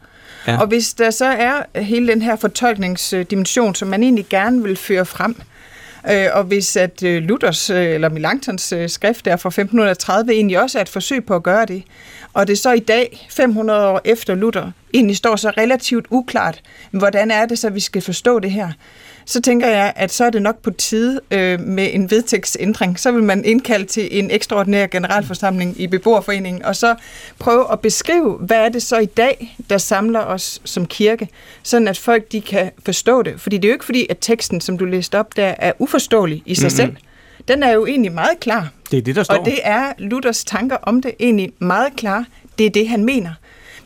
[0.47, 0.61] Ja.
[0.61, 5.05] Og hvis der så er hele den her fortolkningsdimension, som man egentlig gerne vil føre
[5.05, 5.35] frem,
[6.11, 10.61] øh, og hvis at øh, Luthers øh, eller Melanchtons øh, skrift der fra 1530 egentlig
[10.61, 11.83] også er et forsøg på at gøre det,
[12.33, 17.31] og det så i dag, 500 år efter Luther, egentlig står så relativt uklart, hvordan
[17.31, 18.71] er det så, vi skal forstå det her,
[19.25, 22.99] så tænker jeg, at så er det nok på tide øh, med en vedtægtsændring.
[22.99, 26.95] Så vil man indkalde til en ekstraordinær generalforsamling i beboerforeningen, og så
[27.39, 31.29] prøve at beskrive, hvad er det så i dag, der samler os som kirke,
[31.63, 33.41] sådan at folk de kan forstå det.
[33.41, 36.43] Fordi det er jo ikke fordi, at teksten, som du læste op der, er uforståelig
[36.45, 36.75] i sig mm-hmm.
[36.75, 36.95] selv.
[37.47, 38.69] Den er jo egentlig meget klar.
[38.91, 39.37] Det er det, der står.
[39.37, 42.25] Og det er Luthers tanker om det egentlig meget klar.
[42.57, 43.33] Det er det, han mener.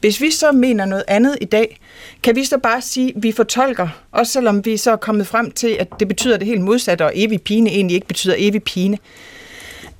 [0.06, 1.80] Hvis vi så mener noget andet i dag,
[2.24, 5.52] kan vi så bare sige, at vi fortolker, også selvom vi så er kommet frem
[5.52, 8.98] til, at det betyder det helt modsatte, og evig pine egentlig ikke betyder evig pine.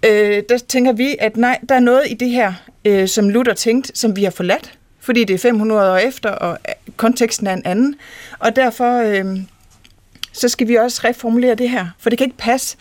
[0.06, 2.54] Øh, der tænker vi, at nej, der er noget i det her,
[2.86, 6.58] øh, som Luther tænkte, som vi har forladt, fordi det er 500 år efter, og
[6.98, 7.96] konteksten er en anden.
[8.40, 9.40] Og derfor øh,
[10.32, 12.78] så skal vi også reformulere det her, for det kan ikke passe,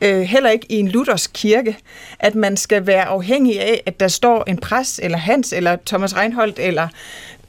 [0.00, 1.76] øh, heller ikke i en luthersk kirke,
[2.18, 6.16] at man skal være afhængig af, at der står en præst, eller Hans, eller Thomas
[6.16, 6.88] Reinholdt, eller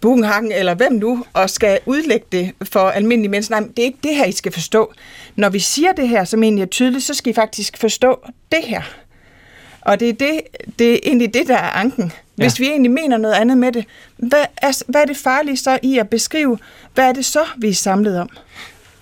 [0.01, 3.59] Bugenhagen, eller hvem nu, og skal udlægge det for almindelige mennesker.
[3.59, 4.93] Nej, det er ikke det her, I skal forstå.
[5.35, 8.63] Når vi siger det her, som egentlig er tydeligt, så skal I faktisk forstå det
[8.63, 8.81] her.
[9.81, 10.41] Og det er, det,
[10.79, 12.11] det er egentlig det, der er anken.
[12.35, 12.63] Hvis ja.
[12.63, 13.85] vi egentlig mener noget andet med det,
[14.17, 16.57] hvad er, hvad er det farlige så i at beskrive,
[16.93, 18.29] hvad er det så, vi er samlet om?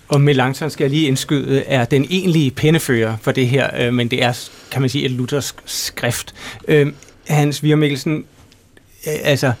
[0.08, 4.08] Og Melanchthon skal jeg lige indskyde, er den egentlige pennefører for det her, øh, men
[4.08, 6.34] det er, kan man sige, et luthersk skrift.
[6.68, 6.92] Øh,
[7.26, 8.24] Hans Vier Mikkelsen,
[9.06, 9.52] øh, altså,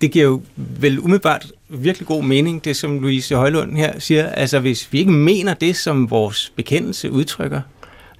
[0.00, 4.28] det giver jo vel umiddelbart virkelig god mening, det som Louise Højlund her siger.
[4.28, 7.60] Altså, hvis vi ikke mener det, som vores bekendelse udtrykker,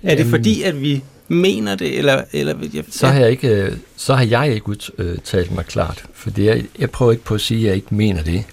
[0.03, 2.23] er det fordi, at vi mener det, eller...
[2.33, 2.83] eller ja.
[2.91, 6.91] så, har jeg ikke, så har jeg ikke udtalt mig klart, for det er, jeg
[6.91, 8.45] prøver ikke på at sige, at jeg ikke mener det,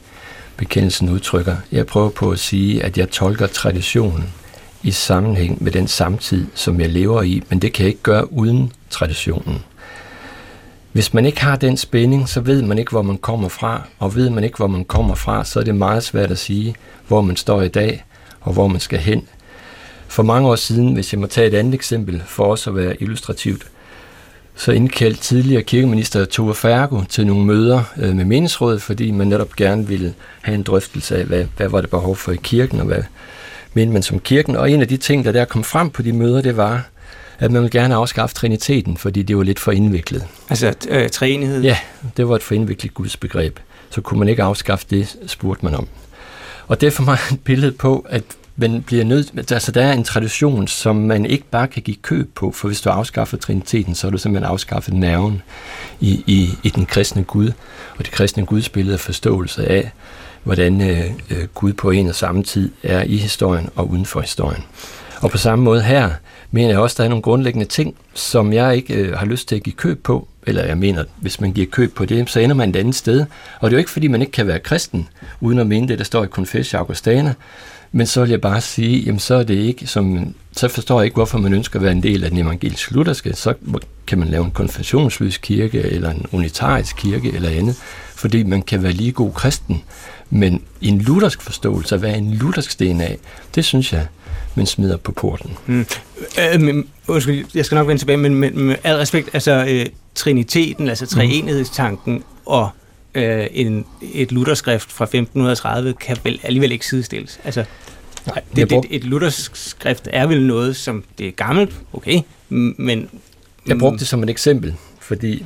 [0.58, 1.56] bekendelsen udtrykker.
[1.72, 4.34] Jeg prøver på at sige, at jeg tolker traditionen
[4.84, 8.34] i sammenhæng med den samtid, som jeg lever i, men det kan jeg ikke gøre
[8.34, 9.64] uden traditionen.
[10.92, 14.16] Hvis man ikke har den spænding, så ved man ikke, hvor man kommer fra, og
[14.16, 16.76] ved man ikke, hvor man kommer fra, så er det meget svært at sige,
[17.08, 18.04] hvor man står i dag,
[18.42, 19.28] og hvor man skal hen.
[20.08, 23.02] For mange år siden, hvis jeg må tage et andet eksempel for også at være
[23.02, 23.68] illustrativt,
[24.56, 29.56] så indkaldte tidligere kirkeminister Tove Fergo til nogle møder øh, med meningsrådet, fordi man netop
[29.56, 32.86] gerne ville have en drøftelse af, hvad, hvad var det behov for i kirken, og
[32.86, 33.04] hvad
[33.74, 34.56] mente man som kirken.
[34.56, 36.90] Og en af de ting, der der kom frem på de møder, det var,
[37.40, 40.26] at man ville gerne afskaffe triniteten, fordi det var lidt for indviklet.
[40.50, 41.62] Altså øh, træenighed?
[41.62, 41.78] Ja,
[42.18, 43.60] det var et for indviklet gudsbegreb.
[43.90, 45.88] Så kunne man ikke afskaffe det, spurgte man om.
[46.68, 48.24] Og det er for mig et billede på, at
[48.56, 52.36] men bliver nødt, altså der er en tradition, som man ikke bare kan give køb
[52.36, 55.42] på, for hvis du afskaffer triniteten, så er du simpelthen afskaffet nerven
[56.00, 57.52] i, i, i den kristne Gud,
[57.98, 59.92] og det kristne Gudsbillede er forståelse af,
[60.44, 64.22] hvordan øh, øh, Gud på en og samme tid er i historien og uden for
[64.22, 64.64] historien.
[65.22, 66.10] Og på samme måde her,
[66.52, 69.56] mener jeg også, der er nogle grundlæggende ting, som jeg ikke øh, har lyst til
[69.56, 72.56] at give køb på, eller jeg mener, hvis man giver køb på det, så ender
[72.56, 73.26] man et andet sted.
[73.60, 75.10] Og det er jo ikke, fordi man ikke kan være kristen,
[75.42, 77.34] uden at mene det, der står i Confessio Augustana,
[77.96, 81.06] men så vil jeg bare sige, jamen så er det ikke som, så forstår jeg
[81.06, 83.34] ikke, hvorfor man ønsker at være en del af den evangelisk lutherske.
[83.34, 83.54] Så
[84.08, 87.76] kan man lave en konfessionsløs kirke, eller en unitarisk kirke, eller andet.
[88.16, 89.84] Fordi man kan være lige god kristen.
[90.30, 93.18] Men en luthersk forståelse, at være en luthersk sten af,
[93.56, 94.08] det synes jeg,
[94.56, 95.58] man smider på porten.
[95.66, 95.86] Mm.
[96.54, 99.86] Øh, men, undskyld, jeg skal nok vende tilbage, men med, med al respekt, altså øh,
[100.16, 102.70] triniteten, altså treenighedstanken og
[103.16, 107.40] øh, en, et lutherskrift fra 1530 kan vel alligevel ikke sidestilles.
[107.44, 107.66] Altså,
[108.26, 113.10] Nej, det, det, et lutherskrift er vel noget, som det er gammelt, okay, men...
[113.68, 115.46] Jeg brugte det som et eksempel, fordi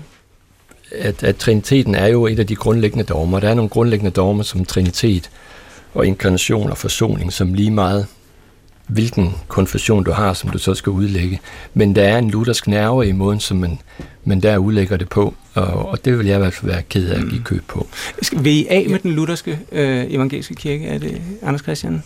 [0.91, 3.39] at, at triniteten er jo et af de grundlæggende dogmer.
[3.39, 5.29] Der er nogle grundlæggende dogmer som trinitet
[5.93, 8.07] og inkarnation og forsoning, som lige meget
[8.87, 11.39] hvilken konfession du har, som du så skal udlægge.
[11.73, 13.79] Men der er en luthersk nerve i måden, som man,
[14.23, 17.09] man der udlægger det på, og, og det vil jeg i hvert fald være ked
[17.09, 17.87] af at give køb på.
[18.33, 20.85] Vil I af med den lutherske øh, evangeliske kirke?
[20.85, 22.03] Er det Anders Christian?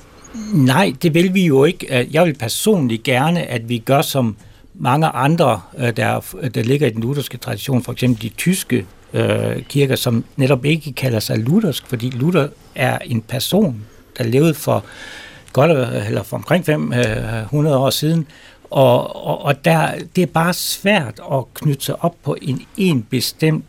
[0.54, 2.08] Nej, det vil vi jo ikke.
[2.12, 4.36] Jeg vil personligt gerne, at vi gør som
[4.74, 9.64] mange andre, øh, der, der ligger i den lutherske tradition, for eksempel de tyske øh,
[9.70, 13.82] kirker, som netop ikke kalder sig luthersk, fordi Luther er en person,
[14.18, 14.86] der levede for
[15.54, 15.72] godt
[16.08, 18.28] eller for omkring 500 år siden,
[18.72, 23.04] og, og, og der, det er bare svært at knytte sig op på en, en
[23.10, 23.66] bestemt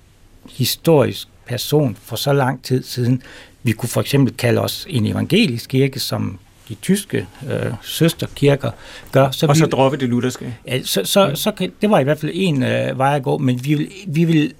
[0.51, 3.23] historisk person for så lang tid siden.
[3.63, 8.71] Vi kunne for eksempel kalde os en evangelisk kirke, som de tyske øh, søsterkirker
[9.13, 9.31] gør.
[9.31, 10.57] Så og vi, så droppe det lutherske.
[10.67, 13.39] Ja, så, så, så kan, det var i hvert fald en øh, vej at gå,
[13.39, 14.55] men vi vil, vi vil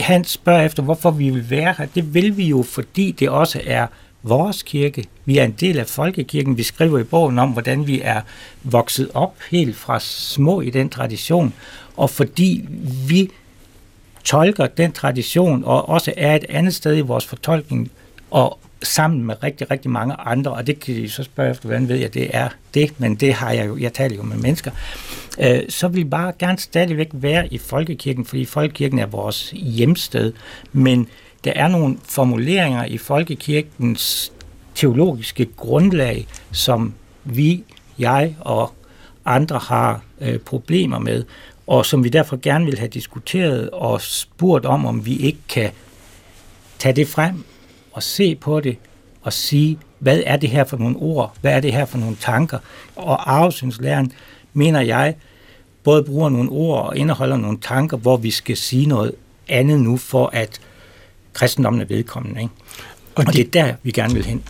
[0.00, 1.86] han spørger efter, hvorfor vi vil være her.
[1.94, 3.86] Det vil vi jo, fordi det også er
[4.22, 5.04] vores kirke.
[5.24, 6.56] Vi er en del af folkekirken.
[6.56, 8.20] Vi skriver i bogen om, hvordan vi er
[8.62, 11.54] vokset op helt fra små i den tradition.
[11.96, 12.68] Og fordi
[13.08, 13.30] vi
[14.24, 17.90] tolker den tradition, og også er et andet sted i vores fortolkning,
[18.30, 21.88] og sammen med rigtig, rigtig mange andre, og det kan I så spørge efter, hvordan
[21.88, 24.70] ved jeg, det er det, men det har jeg jo, jeg taler jo med mennesker,
[25.40, 30.32] øh, så vil vi bare gerne stadigvæk være i folkekirken, fordi folkekirken er vores hjemsted,
[30.72, 31.08] men
[31.44, 34.32] der er nogle formuleringer i folkekirkens
[34.74, 37.64] teologiske grundlag, som vi,
[37.98, 38.72] jeg og
[39.24, 41.24] andre har øh, problemer med,
[41.66, 45.70] og som vi derfor gerne vil have diskuteret og spurgt om, om vi ikke kan
[46.78, 47.44] tage det frem
[47.92, 48.76] og se på det
[49.22, 52.16] og sige, hvad er det her for nogle ord, hvad er det her for nogle
[52.20, 52.58] tanker.
[52.96, 54.12] Og arvesynslæren,
[54.52, 55.14] mener jeg,
[55.84, 59.12] både bruger nogle ord og indeholder nogle tanker, hvor vi skal sige noget
[59.48, 60.60] andet nu, for at
[61.32, 62.40] kristendommen er vedkommende.
[62.40, 62.52] Ikke?
[63.14, 64.42] Og, og de, det er der, vi gerne vil hen.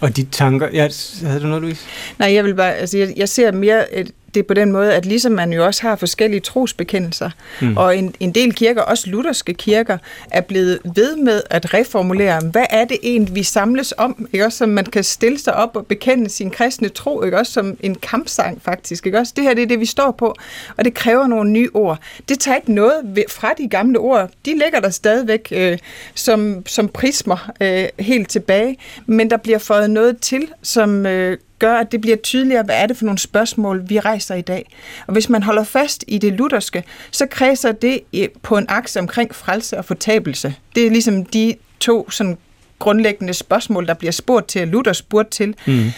[0.00, 0.88] Og de tanker, ja,
[1.22, 1.80] havde du noget, Louise?
[2.18, 5.06] Nej, jeg vil bare, altså jeg, jeg ser mere et, det på den måde, at
[5.06, 7.30] ligesom man jo også har forskellige trosbekendelser,
[7.62, 7.76] mm.
[7.76, 9.98] og en, en del kirker, også lutherske kirker,
[10.30, 14.58] er blevet ved med at reformulere, hvad er det egentlig, vi samles om, ikke også,
[14.58, 17.94] så man kan stille sig op og bekende sin kristne tro, ikke også, som en
[17.94, 19.32] kampsang faktisk, ikke også.
[19.36, 20.34] Det her, det er det, vi står på,
[20.76, 21.98] og det kræver nogle nye ord.
[22.28, 25.78] Det tager ikke noget fra de gamle ord, de ligger der stadigvæk øh,
[26.14, 31.76] som, som prismer øh, helt tilbage, men der bliver fået noget til, som øh, gør,
[31.76, 34.76] at det bliver tydeligere, hvad er det for nogle spørgsmål, vi rejser i dag.
[35.06, 38.00] Og hvis man holder fast i det lutherske, så kredser det
[38.42, 40.54] på en akse omkring frelse og fortabelse.
[40.74, 42.38] Det er ligesom de to sådan
[42.78, 45.54] grundlæggende spørgsmål, der bliver spurgt til, Luther spurgt til.
[45.66, 45.84] Mm.
[45.86, 45.90] Øh,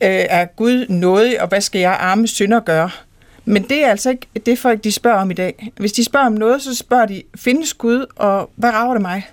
[0.00, 2.90] er Gud nådig, og hvad skal jeg arme synder gøre?
[3.44, 5.72] Men det er altså ikke det, folk de spørger om i dag.
[5.76, 9.26] Hvis de spørger om noget, så spørger de, findes Gud, og hvad rager det mig?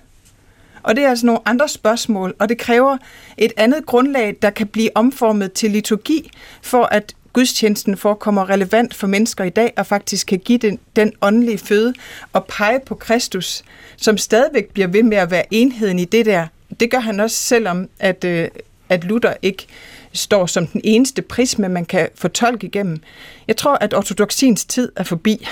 [0.84, 2.96] Og det er altså nogle andre spørgsmål, og det kræver
[3.38, 6.30] et andet grundlag, der kan blive omformet til liturgi,
[6.62, 11.12] for at gudstjenesten forekommer relevant for mennesker i dag, og faktisk kan give den, den
[11.22, 11.94] åndelige føde
[12.32, 13.62] og pege på Kristus,
[13.96, 16.46] som stadigvæk bliver ved med at være enheden i det der.
[16.80, 18.48] Det gør han også, selvom at, øh,
[18.88, 19.66] at Luther ikke
[20.12, 23.02] står som den eneste prisme, man kan fortolke igennem.
[23.48, 25.46] Jeg tror, at ortodoxiens tid er forbi.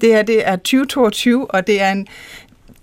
[0.00, 2.06] Det her det er 2022, og det er en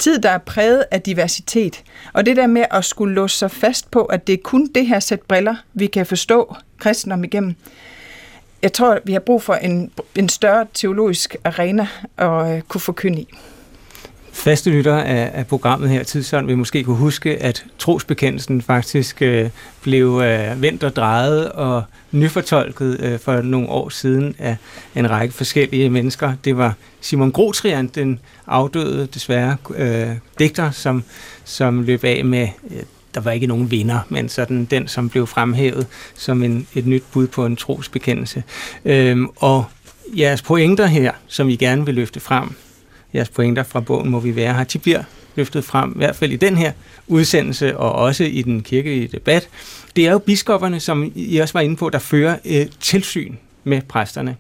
[0.04, 1.84] tid, der er præget af diversitet.
[2.14, 4.88] Og det der med at skulle låse sig fast på, at det er kun det
[4.88, 7.56] her sæt briller, vi kan forstå kristendom igennem.
[8.62, 11.88] Jeg tror, vi har brug for en, en større teologisk arena
[12.18, 13.28] at øh, kunne forkynde i.
[14.34, 19.50] Faste lyttere af, af programmet her, Tidsånd, vil måske kunne huske, at trosbekendelsen faktisk øh,
[19.82, 24.58] blev øh, vendt og drejet og nyfortolket øh, for nogle år siden af
[24.96, 26.34] en række forskellige mennesker.
[26.46, 31.04] Det var Simon Grotrian, den afdøde, desværre, øh, digter, som,
[31.44, 35.28] som løb af med, øh, der var ikke nogen vinder, men sådan den, som blev
[35.28, 38.44] fremhævet som en, et nyt bud på en trosbekendelse.
[38.86, 39.66] Øh, og
[40.18, 42.56] jeres pointer her, som I gerne vil løfte frem,
[43.14, 45.04] jeres pointer fra bogen Må vi være her, de bliver
[45.36, 46.72] løftet frem, i hvert fald i den her
[47.08, 49.50] udsendelse, og også i den kirkelige debat.
[49.96, 53.82] Det er jo biskopperne, som I også var inde på, der fører øh, tilsyn med
[53.82, 54.36] præsterne.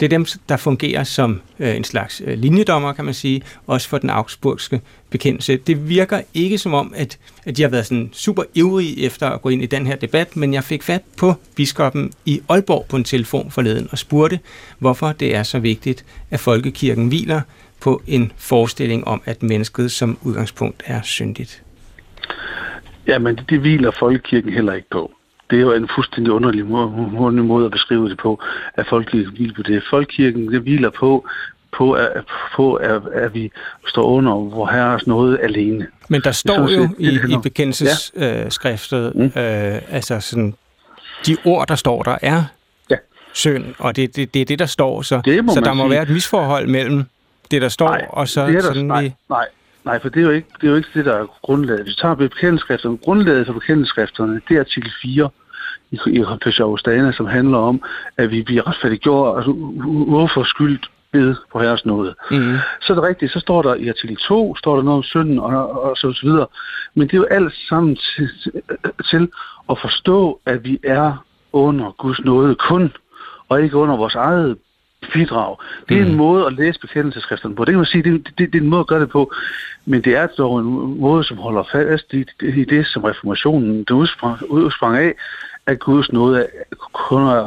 [0.00, 3.88] Det er dem, der fungerer som øh, en slags øh, linjedommer, kan man sige, også
[3.88, 4.80] for den augsburgske
[5.10, 5.56] bekendelse.
[5.56, 9.42] Det virker ikke som om, at, at de har været sådan super ivrige efter at
[9.42, 12.96] gå ind i den her debat, men jeg fik fat på biskoppen i Aalborg på
[12.96, 14.40] en telefon forleden og spurgte,
[14.78, 17.40] hvorfor det er så vigtigt, at folkekirken hviler
[17.82, 21.62] på en forestilling om, at mennesket som udgangspunkt er syndigt?
[23.06, 25.12] Jamen, det, hviler folkekirken heller ikke på.
[25.50, 28.42] Det er jo en fuldstændig underlig måde, måde at beskrive det på,
[28.74, 29.82] at folkekirken hviler på det.
[29.90, 31.26] Folkekirken det hviler på,
[31.78, 32.24] på, at,
[32.56, 33.50] på at, at vi
[33.86, 35.86] står under vor herres noget alene.
[36.08, 39.20] Men der står jo i, i bekendelsesskriftet, ja.
[39.20, 39.24] mm.
[39.24, 40.54] øh, altså sådan,
[41.26, 42.44] de ord, der står der, er
[42.90, 42.96] ja.
[43.32, 45.02] synd, og det, det, det er det, der står.
[45.02, 45.90] Så, det så der må sige.
[45.90, 47.04] være et misforhold mellem
[47.52, 49.14] det, der står, nej, og så det er der, sådan nej, vi...
[49.28, 49.46] nej,
[49.84, 51.86] nej, for det er, jo ikke, det er jo ikke det, der er grundlaget.
[51.86, 55.30] Vi tager bekendelseskrifterne, grundlaget for bekendelseskrifterne, det er artikel 4
[55.90, 57.82] i, i Peshavstane, som handler om,
[58.16, 59.50] at vi bliver retfærdiggjort, altså
[60.22, 62.14] uforskyldt ved på herres nåde.
[62.30, 62.56] Mm.
[62.80, 65.38] Så er det rigtigt, så står der i artikel 2, står der noget om synden
[65.38, 66.46] og, og, og så videre.
[66.94, 68.30] Men det er jo alt sammen til,
[69.10, 69.28] til
[69.70, 72.92] at forstå, at vi er under Guds nåde kun,
[73.48, 74.56] og ikke under vores eget
[75.12, 75.56] bidrag.
[75.88, 76.10] Det er mm.
[76.10, 77.64] en måde at læse bekendelseskrifterne på.
[77.64, 79.32] Det kan man sige, det, det, det er en måde at gøre det på.
[79.84, 83.90] Men det er dog en måde, som holder fast i, i det, som reformationen det
[83.90, 85.14] udsprang, udsprang af,
[85.66, 86.46] at Guds noget
[86.92, 87.44] kun er...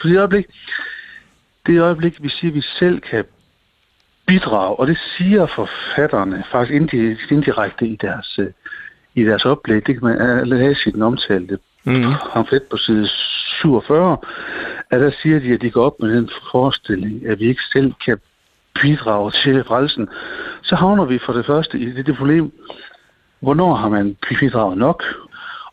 [0.00, 0.46] For det øjeblik,
[1.66, 3.24] det øjeblik, vi siger, at vi selv kan
[4.26, 6.92] bidrage, og det siger forfatterne faktisk
[7.30, 8.46] indirekte i deres, øh,
[9.14, 12.12] i deres oplæg, det kan man læse i den omtalte mm.
[12.32, 13.08] pamflet på side
[13.60, 14.16] 47,
[14.92, 17.92] Ja, der siger de, at de går op med den forestilling, at vi ikke selv
[18.04, 18.18] kan
[18.82, 20.08] bidrage til frelsen,
[20.62, 22.52] så havner vi for det første i det, det problem,
[23.40, 25.04] hvornår har man bidraget nok,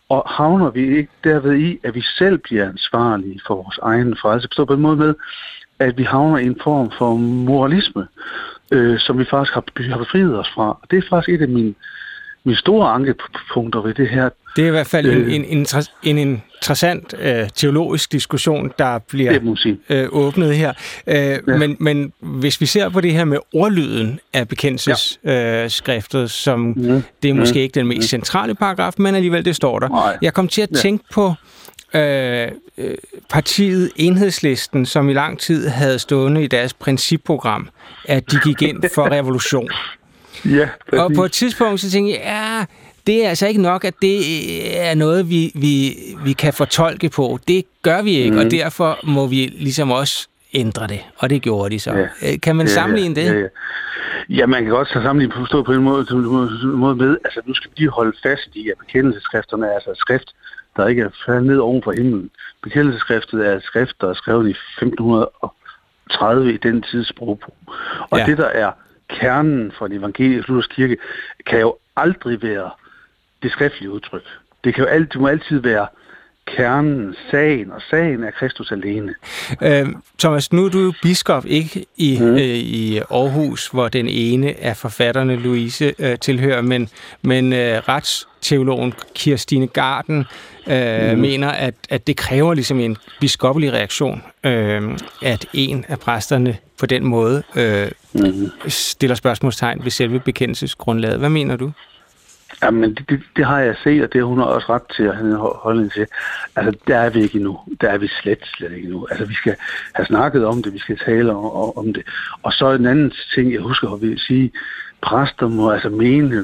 [0.09, 4.47] og havner vi ikke derved i, at vi selv bliver ansvarlige for vores egen frelse.
[4.51, 5.13] Så på en måde med,
[5.79, 8.07] at vi havner i en form for moralisme,
[8.71, 10.67] øh, som vi faktisk har, har befriet os fra.
[10.81, 11.73] Og det er faktisk et af mine,
[12.47, 14.29] mine store ankepunkter ved det her.
[14.55, 15.67] Det er i hvert fald øh, en, en,
[16.03, 19.55] en, en interessant øh, teologisk diskussion, der bliver
[19.89, 20.73] øh, åbnet her.
[21.07, 21.39] Øh, ja.
[21.57, 26.23] men, men hvis vi ser på det her med ordlyden af bekendelsesskriftet, ja.
[26.23, 27.03] øh, som mm.
[27.23, 27.61] det er måske mm.
[27.61, 29.87] ikke den mest centrale paragraf, men alligevel det står der.
[29.87, 30.17] Nej.
[30.21, 30.75] Jeg kom til at ja.
[30.75, 31.33] tænke på
[31.93, 32.95] øh, øh,
[33.29, 37.69] partiet Enhedslisten, som i lang tid havde stående i deres principprogram,
[38.05, 39.69] at de gik ind for revolution.
[40.45, 42.65] Ja, og på et tidspunkt så tænkte jeg, ja,
[43.07, 44.19] det er altså ikke nok, at det
[44.87, 47.39] er noget, vi, vi, vi kan fortolke på.
[47.47, 48.37] Det gør vi ikke, mm.
[48.37, 51.93] og derfor må vi ligesom også ændre det, og det gjorde de så.
[51.93, 52.31] Ja.
[52.31, 53.33] Øh, kan man ja, sammenligne ja, det?
[53.33, 53.47] Ja, ja.
[54.29, 56.05] ja, man kan godt sammenligne på, stå på en måde,
[56.63, 60.35] måde med, altså nu skal vi lige holde fast i, at bekendelseskrifterne er altså skrift,
[60.77, 62.29] der ikke er faldet ned oven for himlen.
[62.63, 67.43] Bekendelseskriftet er skrift, der er skrevet i 1530 i den tidsbrug.
[68.09, 68.25] Og ja.
[68.25, 68.71] det, der er
[69.09, 70.97] kernen for den evangelisk luthersk kirke,
[71.45, 72.71] kan jo aldrig være
[73.43, 74.23] det skriftlige udtryk.
[74.63, 75.87] Det, kan jo altid, det må altid være
[76.57, 79.13] kernen, sagen, og sagen er Kristus alene.
[79.61, 79.87] Øh,
[80.19, 82.35] Thomas, nu er du biskop ikke i, mm.
[82.35, 86.89] øh, i Aarhus, hvor den ene af forfatterne, Louise, øh, tilhører, men,
[87.21, 90.25] men øh, retsteologen Kirstine Garden
[90.67, 91.19] øh, mm.
[91.19, 96.85] mener, at, at det kræver ligesom en biskoppelig reaktion, øh, at en af præsterne på
[96.85, 98.51] den måde øh, mm.
[98.67, 101.19] stiller spørgsmålstegn ved selve bekendelsesgrundlaget.
[101.19, 101.71] Hvad mener du?
[102.63, 105.15] Jamen, det, det, det har jeg set, og det har hun også ret til at
[105.15, 106.07] have en holdning til.
[106.55, 107.59] Altså, der er vi ikke endnu.
[107.81, 109.07] Der er vi slet, slet ikke endnu.
[109.11, 109.55] Altså, vi skal
[109.93, 112.03] have snakket om det, vi skal tale om, om det.
[112.43, 114.51] Og så en anden ting, jeg husker at vi sige,
[115.01, 116.43] præster må altså mene,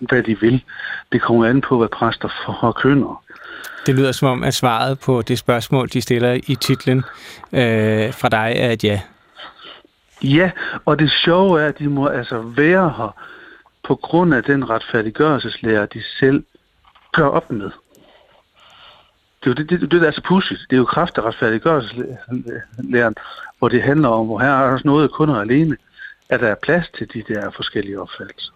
[0.00, 0.64] hvad de vil.
[1.12, 2.28] Det kommer an på, hvad præster
[2.60, 3.22] forkynder.
[3.86, 6.98] Det lyder som om, at svaret på det spørgsmål, de stiller i titlen
[7.52, 9.00] øh, fra dig, er et ja.
[10.22, 10.50] Ja,
[10.84, 13.16] og det sjove er, at de må altså være her
[13.86, 16.44] på grund af den retfærdiggørelseslære, de selv
[17.12, 17.70] gør op med.
[19.44, 20.60] Det er jo det, det, det der er så pudsigt.
[20.70, 23.14] Det er jo kraft af retfærdiggørelseslæren,
[23.58, 25.76] hvor det handler om, hvor her er også noget kun kunder alene,
[26.28, 28.52] at der er plads til de der forskellige opfattelser.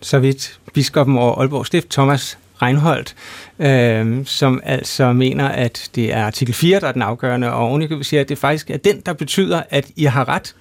[0.00, 3.14] Så vidt biskoppen over Aalborg Stift, Thomas Reinholdt,
[3.58, 8.06] øh, som altså mener, at det er artikel 4, der er den afgørende, og ovenikøbet
[8.06, 10.54] siger, at det faktisk er den, der betyder, at I har ret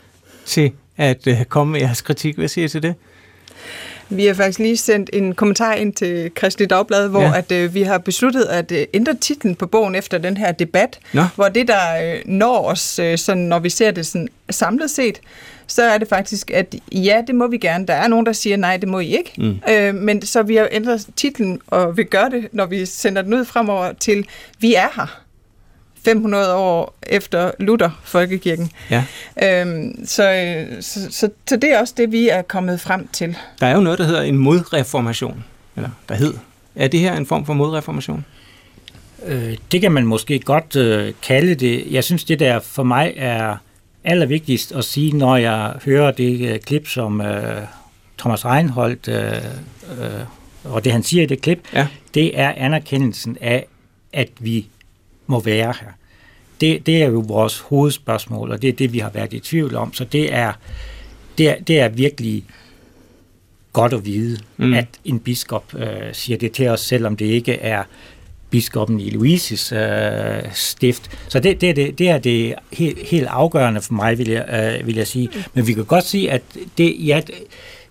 [0.46, 2.38] til at øh, komme med jeres kritik.
[2.38, 2.96] Hvad siger I til det?
[4.10, 7.38] Vi har faktisk lige sendt en kommentar ind til Kristelig Dagblad, hvor ja.
[7.38, 11.00] at, øh, vi har besluttet at øh, ændre titlen på bogen efter den her debat,
[11.14, 11.24] Nå.
[11.36, 15.20] hvor det, der øh, når os, øh, sådan, når vi ser det sådan, samlet set,
[15.68, 17.88] så er det faktisk, at ja, det må vi gerne.
[17.88, 19.34] Der er nogen, der siger, nej, det må I ikke.
[19.38, 19.60] Mm.
[19.70, 23.34] Øh, men så vi har ændret titlen, og vi gør det, når vi sender den
[23.34, 24.26] ud fremover til,
[24.60, 25.23] vi er her.
[26.06, 28.72] 500 år efter Luther, folkekirken.
[28.90, 29.04] Ja.
[29.44, 33.38] Øhm, så, så, så, så det er også det, vi er kommet frem til.
[33.60, 35.44] Der er jo noget, der hedder en modreformation.
[35.76, 36.34] Eller der hed.
[36.76, 38.26] Er det her en form for modreformation?
[39.26, 41.84] Øh, det kan man måske godt øh, kalde det.
[41.92, 43.58] Jeg synes, det der for mig er
[44.04, 47.62] allervigtigst at sige, når jeg hører det øh, klip, som øh,
[48.18, 49.34] Thomas Reinholdt øh,
[50.02, 50.26] øh,
[50.64, 51.88] og det han siger i det klip, ja.
[52.14, 53.66] det er anerkendelsen af,
[54.14, 54.68] at vi
[55.28, 55.92] må være her.
[56.62, 59.76] Det, det er jo vores hovedspørgsmål, og det er det, vi har været i tvivl
[59.76, 59.94] om.
[59.94, 60.54] Så det er,
[61.38, 62.46] det er, det er virkelig
[63.74, 64.74] godt at vide, mm.
[64.74, 67.84] at en biskop øh, siger det til os, selvom det ikke er
[68.50, 71.12] biskoppen i Louises øh, stift.
[71.28, 74.88] Så det, det, det, det er det helt, helt afgørende for mig, vil jeg, øh,
[74.88, 75.30] vil jeg sige.
[75.54, 76.42] Men vi kan godt sige, at
[76.78, 77.22] det, ja,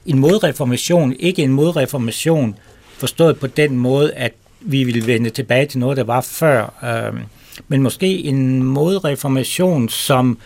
[0.06, 2.58] en modreformation, ikke en modreformation,
[2.98, 4.32] forstået på den måde, at
[4.64, 6.74] vi vil vende tilbage til noget, der var før.
[6.84, 7.20] Øh,
[7.68, 10.38] men måske en modreformation, som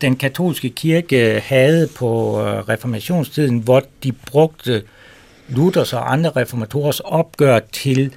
[0.00, 4.82] den katolske kirke havde på øh, reformationstiden, hvor de brugte
[5.48, 8.14] Luthers og andre reformatorers opgør til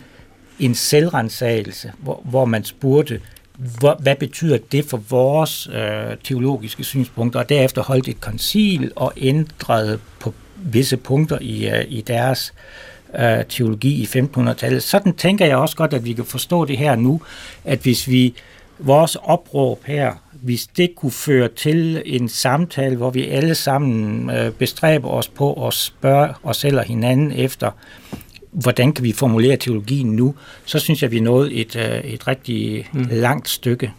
[0.60, 3.22] en selvrensagelse, hvor, hvor man spurgte,
[3.80, 9.14] hvor, hvad betyder det for vores øh, teologiske synspunkter, og derefter holdt et koncil og
[9.18, 12.95] ændrede på visse punkter i, øh, i deres øh,
[13.50, 14.84] teologi i 1500-tallet.
[14.84, 17.22] Sådan tænker jeg også godt, at vi kan forstå det her nu,
[17.64, 18.34] at hvis vi
[18.80, 24.52] vores opråb her, hvis det kunne føre til en samtale, hvor vi alle sammen øh,
[24.52, 27.72] bestræber os på at spørge os selv og hinanden efter,
[28.52, 30.36] hvordan kan vi formulere teologien nu,
[30.66, 33.08] så synes jeg, vi nået et, øh, et rigtig mm.
[33.12, 33.92] langt stykke.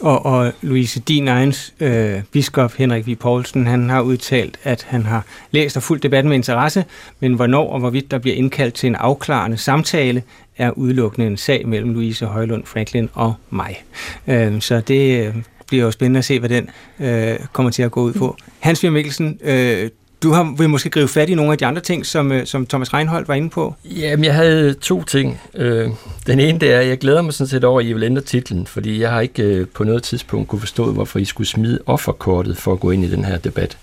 [0.00, 3.16] Og, og Louise, din egen øh, biskop Henrik V.
[3.16, 6.84] Poulsen, han har udtalt, at han har læst og fulgt debatten med interesse,
[7.20, 10.22] men hvornår og hvorvidt der bliver indkaldt til en afklarende samtale,
[10.58, 13.84] er udelukkende en sag mellem Louise Højlund Franklin og mig.
[14.26, 15.34] Øh, så det øh,
[15.66, 16.68] bliver jo spændende at se, hvad den
[17.00, 18.36] øh, kommer til at gå ud på.
[18.58, 19.90] Hans Fjord Mikkelsen, øh,
[20.26, 22.66] du har, vil måske gribe fat i nogle af de andre ting, som, øh, som
[22.66, 23.74] Thomas Reinholdt var inde på.
[23.84, 25.40] Jamen, jeg havde to ting.
[25.54, 25.90] Øh,
[26.26, 28.22] den ene det er, at jeg glæder mig sådan set over, at I vil ændre
[28.22, 31.78] titlen, fordi jeg har ikke øh, på noget tidspunkt kunne forstå, hvorfor I skulle smide
[31.86, 33.78] offerkortet for at gå ind i den her debat.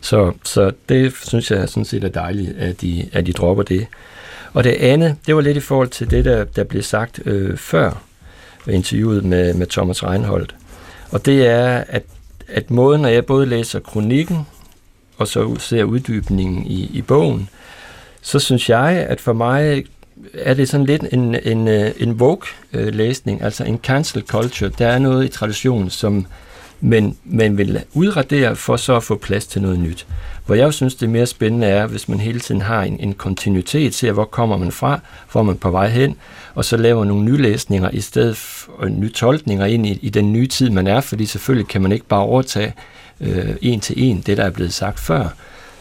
[0.00, 3.86] Så, så det synes jeg sådan set er dejligt, at I, at I dropper det.
[4.52, 7.56] Og det andet, det var lidt i forhold til det, der, der blev sagt øh,
[7.56, 8.02] før
[8.68, 10.54] interviewet med, med Thomas Reinholdt.
[11.10, 12.02] Og det er, at,
[12.48, 14.46] at måden, når jeg både læser kronikken,
[15.20, 17.48] og så ser uddybningen i, i bogen,
[18.22, 19.84] så synes jeg, at for mig
[20.34, 24.70] er det sådan lidt en, en, øh, en woke-læsning, øh, altså en cancel culture.
[24.78, 26.26] Der er noget i traditionen, som
[26.80, 30.06] man, man vil udradere for så at få plads til noget nyt.
[30.46, 33.94] Hvor jeg synes, det mere spændende er, hvis man hele tiden har en, en kontinuitet,
[33.94, 35.00] ser hvor kommer man fra,
[35.32, 36.16] hvor man på vej hen,
[36.54, 40.32] og så laver nogle nye læsninger i stedet for nye tolkninger ind i, i den
[40.32, 42.74] nye tid, man er, fordi selvfølgelig kan man ikke bare overtage
[43.20, 45.28] øh, en til en det, der er blevet sagt før.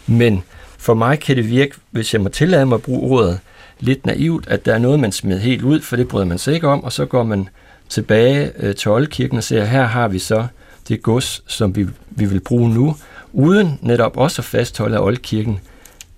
[0.07, 0.43] Men
[0.77, 3.39] for mig kan det virke, hvis jeg må tillade mig at bruge ordet,
[3.79, 6.53] lidt naivt, at der er noget, man smider helt ud, for det bryder man sig
[6.53, 7.49] ikke om, og så går man
[7.89, 10.47] tilbage øh, til oldkirken og siger, her har vi så
[10.87, 12.95] det gods, som vi, vi vil bruge nu,
[13.33, 15.59] uden netop også at fastholde, at oldkirken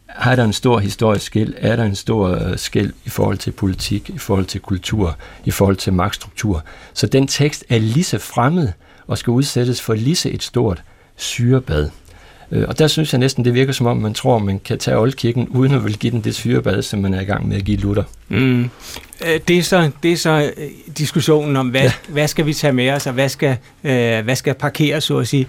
[0.08, 3.52] har der en stor historisk skæld, er der en stor øh, skæld i forhold til
[3.52, 6.64] politik, i forhold til kultur, i forhold til magtstruktur.
[6.94, 8.70] Så den tekst er lige så fremmed
[9.08, 10.84] og skal udsættes for lige så et stort
[11.16, 11.90] syrebad.
[12.52, 14.98] Øh, og der synes jeg næsten, det virker som om, man tror, man kan tage
[14.98, 17.64] oldkirken, uden at vil give den det syrebad, som man er i gang med at
[17.64, 18.04] give Luther.
[18.30, 18.64] Mm.
[18.64, 21.92] Øh, det er så, det er så øh, diskussionen om, hvad, ja.
[22.10, 25.28] hvad skal vi tage med os, og hvad skal, øh, hvad skal parkeres, så at
[25.28, 25.48] sige.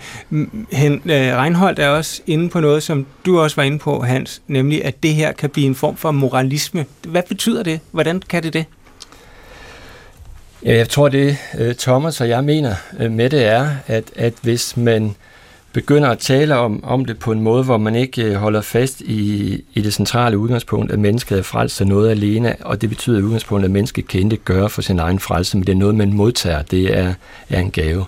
[0.72, 4.42] Hen, øh, Reinholdt er også inde på noget, som du også var inde på, Hans,
[4.48, 6.86] nemlig at det her kan blive en form for moralisme.
[7.08, 7.80] Hvad betyder det?
[7.90, 8.64] Hvordan kan det det?
[10.64, 11.36] Ja, jeg tror, det
[11.78, 12.74] Thomas og jeg mener
[13.10, 15.14] med det er, at, at hvis man
[15.72, 19.00] begynder at tale om, om det på en måde, hvor man ikke øh, holder fast
[19.00, 23.18] i, i det centrale udgangspunkt, at mennesket er frelst af noget alene, og det betyder
[23.18, 25.94] i udgangspunktet, at mennesket kan ikke gøre for sin egen frelse, men det er noget,
[25.94, 27.14] man modtager, det er,
[27.48, 28.04] er en gave.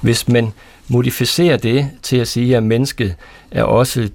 [0.00, 0.52] Hvis man
[0.88, 3.14] modificerer det til at sige, at mennesket
[3.50, 4.08] er også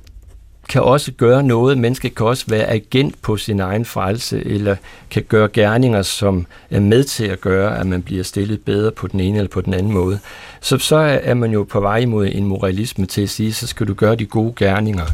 [0.69, 1.77] kan også gøre noget.
[1.77, 4.75] Mennesket kan også være agent på sin egen frelse, eller
[5.09, 9.07] kan gøre gerninger, som er med til at gøre, at man bliver stillet bedre på
[9.07, 10.19] den ene eller på den anden måde.
[10.61, 13.87] Så, så er man jo på vej imod en moralisme til at sige, så skal
[13.87, 15.05] du gøre de gode gerninger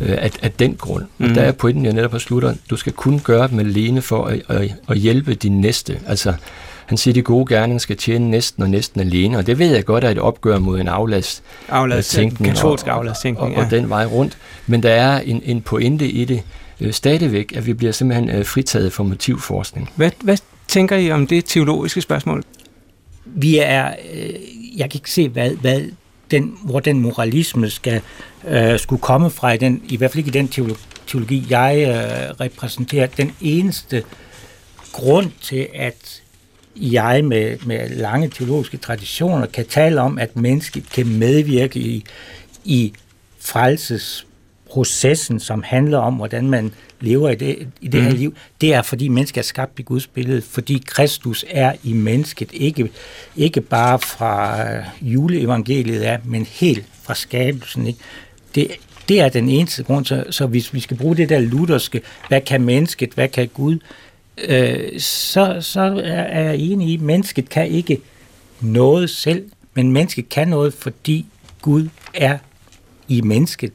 [0.00, 1.04] øh, af, af den grund.
[1.18, 1.24] Mm.
[1.24, 4.24] Og der er pointen jo netop på slutter, du skal kun gøre dem alene for
[4.24, 5.98] at, at, at hjælpe din næste.
[6.06, 6.34] Altså,
[6.90, 9.74] han siger, at de gode gerninger skal tjene næsten og næsten alene, og det ved
[9.74, 13.70] jeg godt er et opgør mod en aflast aflast, tænkning, katolsk aflasttænkning, og, og, og
[13.70, 14.38] den vej rundt.
[14.66, 16.42] Men der er en, en pointe i det
[16.80, 19.90] øh, stadigvæk, at vi bliver simpelthen øh, fritaget for motivforskning.
[19.96, 20.36] Hvad, hvad
[20.68, 22.42] tænker I om det teologiske spørgsmål?
[23.24, 24.30] Vi er, øh,
[24.76, 25.82] jeg kan ikke se, hvad, hvad
[26.30, 28.00] den, hvor den moralisme skal
[28.48, 30.76] øh, skulle komme fra, i, den, i hvert fald ikke i den
[31.06, 33.06] teologi, jeg øh, repræsenterer.
[33.06, 34.02] Den eneste
[34.92, 36.22] grund til, at
[36.76, 42.04] jeg med, med lange teologiske traditioner kan tale om, at mennesket kan medvirke i,
[42.64, 42.92] i
[43.40, 48.06] frelsesprocessen, som handler om, hvordan man lever i det, i det mm.
[48.06, 51.92] her liv, det er, fordi mennesket er skabt i Guds billede, fordi Kristus er i
[51.92, 52.90] mennesket, ikke,
[53.36, 54.64] ikke bare fra
[55.02, 57.86] juleevangeliet er, men helt fra skabelsen.
[57.86, 57.98] Ikke?
[58.54, 58.70] Det,
[59.08, 62.40] det er den eneste grund, så, så hvis vi skal bruge det der lutherske, hvad
[62.40, 63.80] kan mennesket, hvad kan Gud, øh,
[64.48, 68.00] Øh, så, så er jeg enig i, at mennesket kan ikke
[68.60, 71.26] noget selv, men mennesket kan noget, fordi
[71.62, 72.38] Gud er
[73.08, 73.72] i mennesket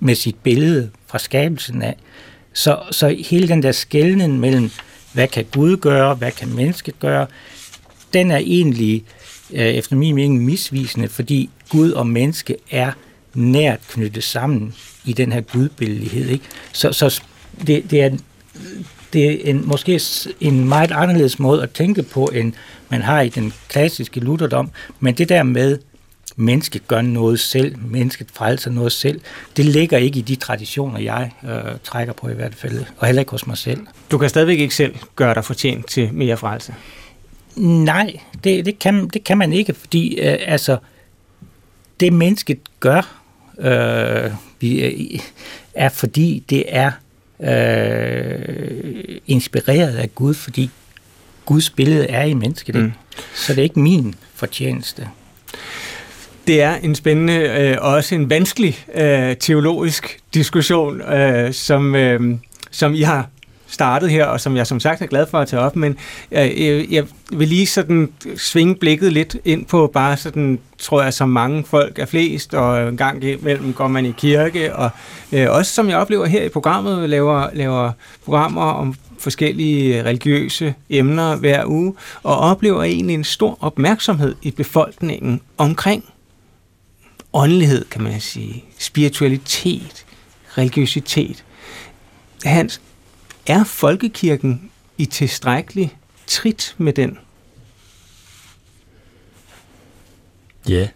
[0.00, 1.96] med sit billede fra skabelsen af.
[2.52, 4.70] Så, så hele den der skældning mellem,
[5.12, 7.26] hvad kan Gud gøre, hvad kan mennesket gøre,
[8.12, 9.04] den er egentlig
[9.52, 12.92] øh, efter min mening misvisende, fordi Gud og menneske er
[13.34, 14.74] nært knyttet sammen
[15.04, 16.28] i den her gudbillighed.
[16.28, 16.44] Ikke?
[16.72, 17.22] Så, så
[17.66, 18.10] det, det, er,
[19.12, 20.00] det er en, måske
[20.40, 22.52] en meget anderledes måde at tænke på, end
[22.88, 25.78] man har i den klassiske lutherdom, men det der med,
[26.36, 29.20] mennesket gør noget selv, mennesket frelser noget selv,
[29.56, 33.22] det ligger ikke i de traditioner, jeg øh, trækker på i hvert fald, og heller
[33.22, 33.86] ikke hos mig selv.
[34.10, 36.74] Du kan stadigvæk ikke selv gøre dig fortjent til mere frelse?
[37.56, 40.78] Nej, det, det, kan, det kan man ikke, fordi øh, altså,
[42.00, 43.22] det mennesket gør,
[43.58, 45.20] øh, vi, øh,
[45.74, 46.90] er fordi det er
[47.40, 50.70] øh, inspireret af Gud, fordi
[51.46, 52.74] Guds billede er i mennesket.
[52.74, 52.92] Mm.
[53.34, 55.08] Så det er ikke min fortjeneste.
[56.46, 62.38] Det er en spændende øh, og også en vanskelig øh, teologisk diskussion, øh, som, øh,
[62.70, 63.28] som I har
[63.68, 65.96] startet her, og som jeg som sagt er glad for at tage op, men
[66.32, 71.14] øh, jeg, jeg vil lige sådan svinge blikket lidt ind på bare sådan, tror jeg,
[71.14, 74.90] som mange folk er flest, og en gang imellem går man i kirke, og
[75.32, 77.92] øh, også som jeg oplever her i programmet, laver, laver
[78.24, 85.40] programmer om forskellige religiøse emner hver uge, og oplever egentlig en stor opmærksomhed i befolkningen
[85.58, 86.04] omkring
[87.32, 90.06] åndelighed, kan man sige, spiritualitet,
[90.58, 91.44] religiøsitet.
[92.44, 92.80] Hans,
[93.48, 95.96] er folkekirken i tilstrækkelig
[96.26, 97.18] trit med den?
[100.68, 100.88] Ja.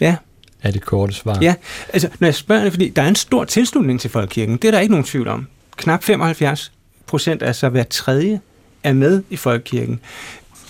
[0.00, 0.16] Ja.
[0.62, 1.38] Er det korte svar?
[1.42, 1.54] Ja,
[1.92, 4.72] altså når jeg spørger det, fordi der er en stor tilslutning til folkekirken, det er
[4.72, 5.46] der ikke nogen tvivl om.
[5.76, 6.72] Knap 75
[7.06, 8.40] procent, altså hver tredje,
[8.82, 10.00] er med i folkekirken.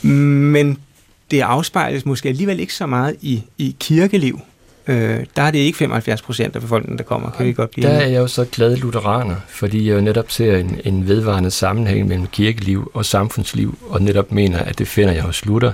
[0.02, 0.78] Men
[1.30, 4.40] det afspejles måske alligevel ikke så meget i, i kirkeliv.
[4.88, 7.30] Øh, der er det ikke 75 procent af befolkningen, der kommer.
[7.30, 10.30] Kan vi godt blive Der er jeg jo så glad lutheraner, fordi jeg jo netop
[10.30, 15.12] ser en, en vedvarende sammenhæng mellem kirkeliv og samfundsliv, og netop mener, at det finder
[15.14, 15.72] jeg hos Luther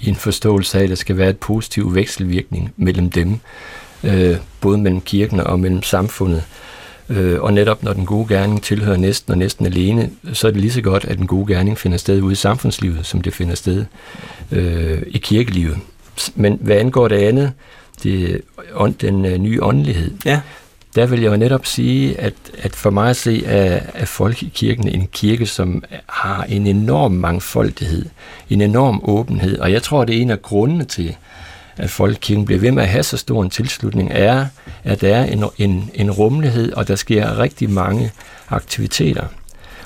[0.00, 3.38] i en forståelse af, at der skal være et positiv vekselvirkning mellem dem,
[4.04, 6.42] øh, både mellem kirken og mellem samfundet.
[7.08, 10.60] Øh, og netop når den gode gerning tilhører næsten og næsten alene, så er det
[10.60, 13.54] lige så godt, at den gode gerning finder sted ude i samfundslivet, som det finder
[13.54, 13.84] sted
[14.52, 15.78] øh, i kirkelivet.
[16.34, 17.52] Men hvad angår det andet,
[18.02, 18.40] det,
[19.00, 20.40] den øh, nye åndelighed, ja.
[20.94, 24.88] der vil jeg jo netop sige, at, at for mig at se er, er folkekirken
[24.88, 28.06] en kirke, som har en enorm mangfoldighed,
[28.50, 31.16] en enorm åbenhed, og jeg tror, det er en af grundene til,
[31.76, 34.46] at folkekirken bliver ved med at have så stor en tilslutning, er,
[34.84, 38.10] at der er en, en, en rummelighed, og der sker rigtig mange
[38.48, 39.26] aktiviteter.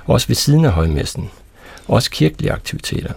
[0.06, 1.30] Også ved siden af højmessen.
[1.88, 3.12] Også kirkelige aktiviteter.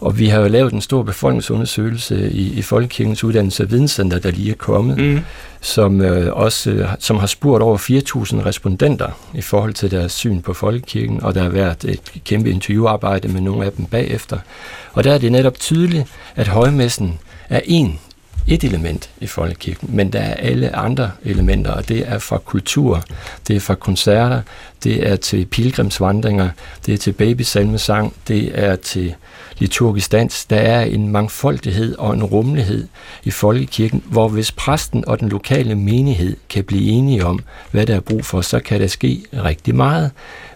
[0.00, 4.30] Og vi har jo lavet en stor befolkningsundersøgelse i, i Folkekirkens Uddannelse og Videnscenter, der
[4.30, 5.20] lige er kommet, mm.
[5.60, 10.40] som øh, også øh, som har spurgt over 4.000 respondenter i forhold til deres syn
[10.40, 14.38] på Folkekirken, og der har været et kæmpe interviewarbejde med nogle af dem bagefter.
[14.92, 16.04] Og der er det netop tydeligt,
[16.36, 17.18] at højmessen
[17.48, 17.98] er en
[18.48, 23.02] et element i folkekirken, men der er alle andre elementer, og det er fra kultur,
[23.48, 24.42] det er fra koncerter,
[24.84, 26.50] det er til pilgrimsvandringer,
[26.86, 29.14] det er til babysalmesang, det er til
[29.58, 30.44] liturgisk dans.
[30.44, 32.88] Der er en mangfoldighed og en rummelighed
[33.24, 37.96] i folkekirken, hvor hvis præsten og den lokale menighed kan blive enige om, hvad der
[37.96, 40.10] er brug for, så kan der ske rigtig meget.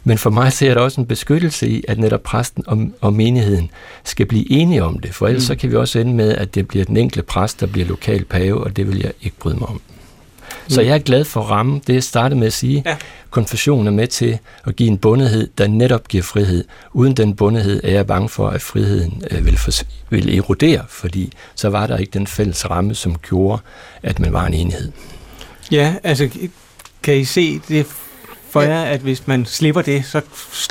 [0.05, 3.71] Men for mig ser der også en beskyttelse i, at netop præsten og, og menigheden
[4.05, 5.47] skal blive enige om det, for ellers mm.
[5.47, 8.25] så kan vi også ende med, at det bliver den enkelte præst, der bliver lokal
[8.25, 9.81] pave, og det vil jeg ikke bryde mig om.
[10.69, 10.87] Så mm.
[10.87, 12.83] jeg er glad for ramme, det jeg startede med at sige.
[12.87, 12.97] Ja.
[13.31, 16.65] Konfessionen er med til at give en bundethed, der netop giver frihed.
[16.93, 19.71] Uden den bundethed er jeg bange for, at friheden øh, vil, for,
[20.11, 23.63] vil erodere, fordi så var der ikke den fælles ramme, som gjorde,
[24.03, 24.93] at man var en enhed.
[25.71, 26.29] Ja, altså
[27.03, 27.87] kan I se det
[28.53, 30.21] for jer, at hvis man slipper det, så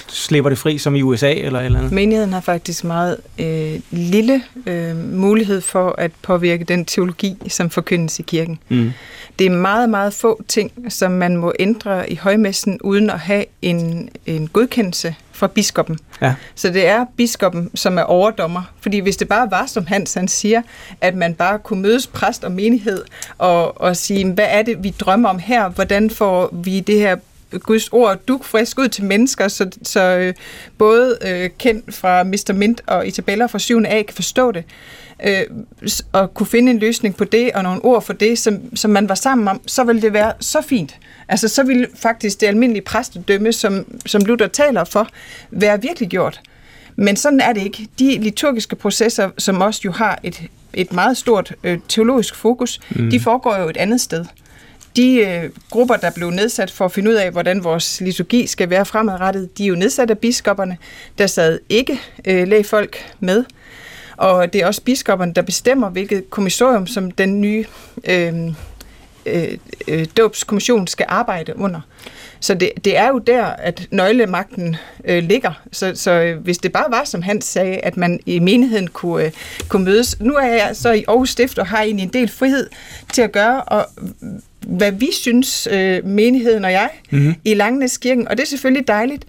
[0.07, 1.91] slipper det fri som i USA eller eller andet?
[1.91, 8.19] Menigheden har faktisk meget øh, lille øh, mulighed for at påvirke den teologi, som forkyndes
[8.19, 8.59] i kirken.
[8.69, 8.91] Mm.
[9.39, 13.45] Det er meget, meget få ting, som man må ændre i højmessen, uden at have
[13.61, 15.99] en, en godkendelse fra biskoppen.
[16.21, 16.33] Ja.
[16.55, 18.63] Så det er biskoppen, som er overdommer.
[18.81, 20.61] Fordi hvis det bare var, som Hans han siger,
[21.01, 23.03] at man bare kunne mødes præst og menighed
[23.37, 25.69] og, og sige, hvad er det, vi drømmer om her?
[25.69, 27.15] Hvordan får vi det her
[27.59, 30.33] Guds ord duk frisk ud til mennesker, så, så øh,
[30.77, 32.53] både øh, kendt fra Mr.
[32.53, 33.83] Mint og Isabella fra 7.
[33.85, 34.63] A kan forstå det,
[35.25, 35.43] øh,
[36.11, 39.09] og kunne finde en løsning på det, og nogle ord for det, som, som man
[39.09, 40.95] var sammen om, så ville det være så fint.
[41.27, 45.07] Altså, så ville faktisk det almindelige præstedømme, som, som Luther taler for,
[45.51, 46.41] være virkelig gjort.
[46.95, 47.87] Men sådan er det ikke.
[47.99, 50.41] De liturgiske processer, som også jo har et,
[50.73, 53.09] et meget stort øh, teologisk fokus, mm.
[53.09, 54.25] de foregår jo et andet sted
[54.95, 58.69] de øh, grupper, der blev nedsat for at finde ud af, hvordan vores liturgi skal
[58.69, 60.77] være fremadrettet, de er jo nedsat af biskopperne.
[61.17, 63.43] Der sad ikke øh, lægfolk med.
[64.17, 67.65] Og det er også biskopperne, der bestemmer, hvilket kommissorium, som den nye
[68.03, 68.33] øh,
[69.25, 71.81] øh, øh, dåbskommission skal arbejde under.
[72.39, 74.75] Så det, det er jo der, at nøglemagten
[75.05, 75.61] øh, ligger.
[75.71, 79.25] Så, så øh, hvis det bare var, som han sagde, at man i menigheden kunne,
[79.25, 79.31] øh,
[79.67, 80.19] kunne mødes.
[80.19, 82.69] Nu er jeg så i Aarhus Stift og har egentlig en del frihed
[83.13, 83.85] til at gøre, og
[84.67, 87.35] hvad vi synes, øh, menigheden og jeg, mm-hmm.
[87.45, 89.25] i Langnæskirken, og det er selvfølgelig dejligt.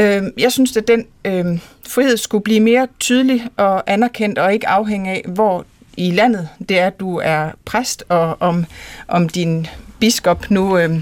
[0.00, 4.68] Øh, jeg synes, at den øh, frihed skulle blive mere tydelig og anerkendt, og ikke
[4.68, 5.64] afhænge af, hvor
[5.96, 8.64] i landet det er, at du er præst, og om,
[9.08, 9.66] om din
[9.98, 11.00] biskop nu øh,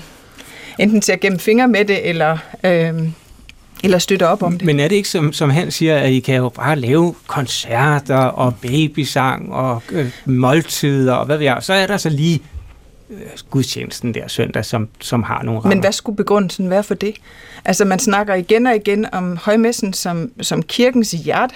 [0.79, 2.39] enten ser gennem fingre med det, eller...
[2.65, 2.95] Øh,
[3.85, 4.67] eller støtter op om det.
[4.67, 8.17] Men er det ikke, som, som han siger, at I kan jo bare lave koncerter
[8.17, 12.41] og babysang og øh, måltider og hvad ved jeg, så er der så lige
[13.51, 15.75] gudstjenesten der søndag, som, som har nogle rammer.
[15.75, 17.15] Men hvad skulle begrundelsen være for det?
[17.65, 21.55] Altså man snakker igen og igen om højmessen som, som kirkens hjerte.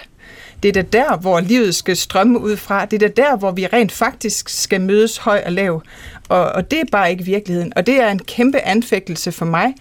[0.62, 2.84] Det er da der, hvor livet skal strømme ud fra.
[2.84, 5.82] Det er da der, hvor vi rent faktisk skal mødes høj og lav.
[6.28, 7.72] Og, og det er bare ikke virkeligheden.
[7.76, 9.74] Og det er en kæmpe anfægtelse for mig,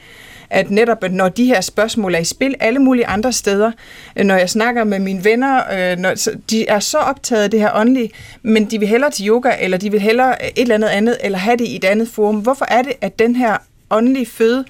[0.49, 3.71] at netop når de her spørgsmål er i spil alle mulige andre steder,
[4.15, 6.15] øh, når jeg snakker med mine venner, øh, når,
[6.49, 9.77] de er så optaget af det her åndelige, men de vil hellere til yoga, eller
[9.77, 12.35] de vil hellere et eller andet andet, eller have det i et andet forum.
[12.39, 13.57] Hvorfor er det, at den her
[13.89, 14.65] åndelige føde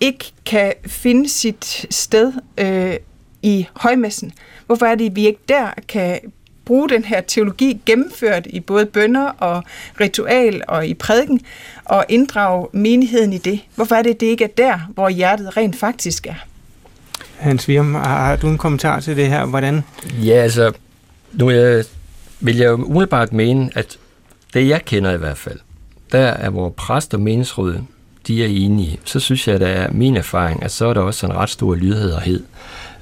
[0.00, 2.96] ikke kan finde sit sted øh,
[3.42, 4.32] i højmessen?
[4.66, 6.20] Hvorfor er det, at vi ikke der kan
[6.64, 9.62] bruge den her teologi gennemført i både bønder og
[10.00, 11.40] ritual og i prædiken,
[11.84, 13.60] og inddrage menigheden i det?
[13.74, 16.34] Hvorfor er det, det ikke er der, hvor hjertet rent faktisk er?
[17.38, 19.46] Hans Virm, har, du en kommentar til det her?
[19.46, 19.82] Hvordan?
[20.22, 20.72] Ja, altså,
[21.32, 21.84] nu jeg,
[22.40, 23.98] vil jeg jo umiddelbart mene, at
[24.54, 25.58] det jeg kender i hvert fald,
[26.12, 27.78] der er vores præst og meningsråd,
[28.26, 28.98] de er enige.
[29.04, 31.50] Så synes jeg, at der er min erfaring, at så er der også en ret
[31.50, 32.42] stor lydhederhed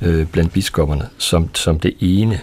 [0.03, 2.41] øh, blandt biskopperne, som, som det ene.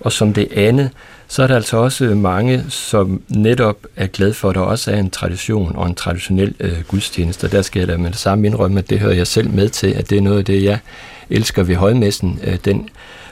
[0.00, 0.90] Og som det andet,
[1.28, 4.90] så er der altså også øh, mange, som netop er glade for, at der også
[4.90, 7.44] er en tradition og en traditionel øh, gudstjeneste.
[7.44, 9.68] Og der skal jeg da med det samme indrømme, at det hører jeg selv med
[9.68, 10.78] til, at det er noget af det, jeg
[11.30, 12.88] elsker ved højmessen, øh, den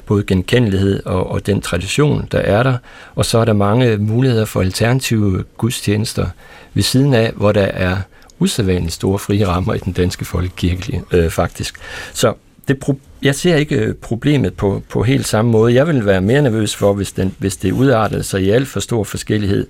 [0.06, 2.76] både genkendelighed og, og den tradition, der er der.
[3.14, 6.26] Og så er der mange muligheder for alternative gudstjenester
[6.74, 7.96] ved siden af, hvor der er
[8.38, 11.74] usædvanligt store frie rammer i den danske folkekirke, øh, faktisk.
[12.12, 12.34] Så
[12.68, 15.74] det, jeg ser ikke øh, problemet på, på helt samme måde.
[15.74, 18.80] Jeg vil være mere nervøs for, hvis, den, hvis det udartede sig i alt for
[18.80, 19.66] stor forskellighed,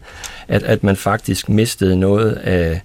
[0.48, 2.80] at, at man faktisk mistede noget af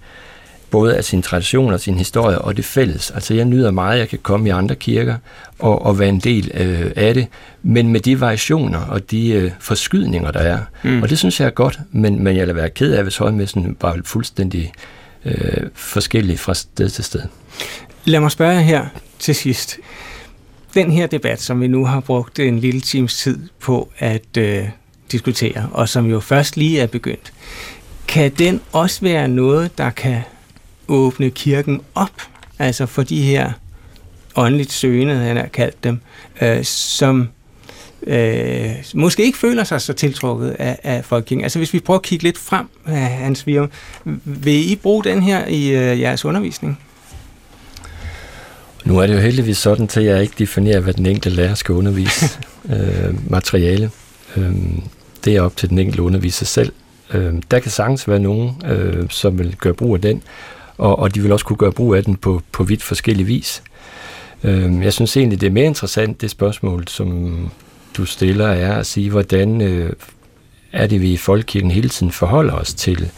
[0.70, 3.10] både af sin tradition og sin historie og det fælles.
[3.10, 5.16] Altså jeg nyder meget, at jeg kan komme i andre kirker
[5.58, 7.26] og, og være en del øh, af det,
[7.62, 10.58] men med de variationer og de øh, forskydninger, der er.
[10.82, 11.02] Mm.
[11.02, 13.76] Og det synes jeg er godt, men, men jeg vil være ked af, hvis højmessen
[13.80, 17.22] var fuldstændig øh, Øh, forskellig fra sted til sted.
[18.04, 18.86] Lad mig spørge her
[19.18, 19.78] til sidst.
[20.74, 24.68] Den her debat, som vi nu har brugt en lille times tid på at øh,
[25.12, 27.32] diskutere, og som jo først lige er begyndt,
[28.08, 30.20] kan den også være noget, der kan
[30.88, 32.22] åbne kirken op,
[32.58, 33.52] altså for de her
[34.36, 36.00] åndeligt søgende, han har kaldt dem,
[36.42, 37.28] øh, som
[38.06, 41.44] øh, måske ikke føler sig så tiltrukket af, af folkekirken.
[41.44, 43.70] Altså hvis vi prøver at kigge lidt frem, Hans Virum,
[44.24, 46.78] vil I bruge den her i øh, jeres undervisning?
[48.84, 51.74] Nu er det jo heldigvis sådan, at jeg ikke definerer, hvad den enkelte lærer skal
[51.74, 52.26] undervise
[52.74, 53.90] øh, materiale.
[54.36, 54.52] Øh,
[55.24, 56.72] det er op til den enkelte underviser selv.
[57.14, 60.22] Øh, der kan sagtens være nogen, øh, som vil gøre brug af den,
[60.78, 63.62] og, og de vil også kunne gøre brug af den på, på vidt forskellige vis.
[64.44, 67.50] Øh, jeg synes egentlig, det er mere interessant, det spørgsmål, som
[67.96, 69.92] du stiller, er at sige, hvordan øh,
[70.72, 73.10] er det, vi i Folkekirken hele tiden forholder os til,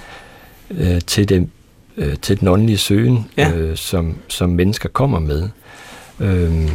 [0.70, 1.48] øh, til, det,
[1.96, 3.50] øh, til den åndelige søgen, ja.
[3.50, 5.48] øh, som, som mennesker kommer med.
[6.20, 6.70] Øh,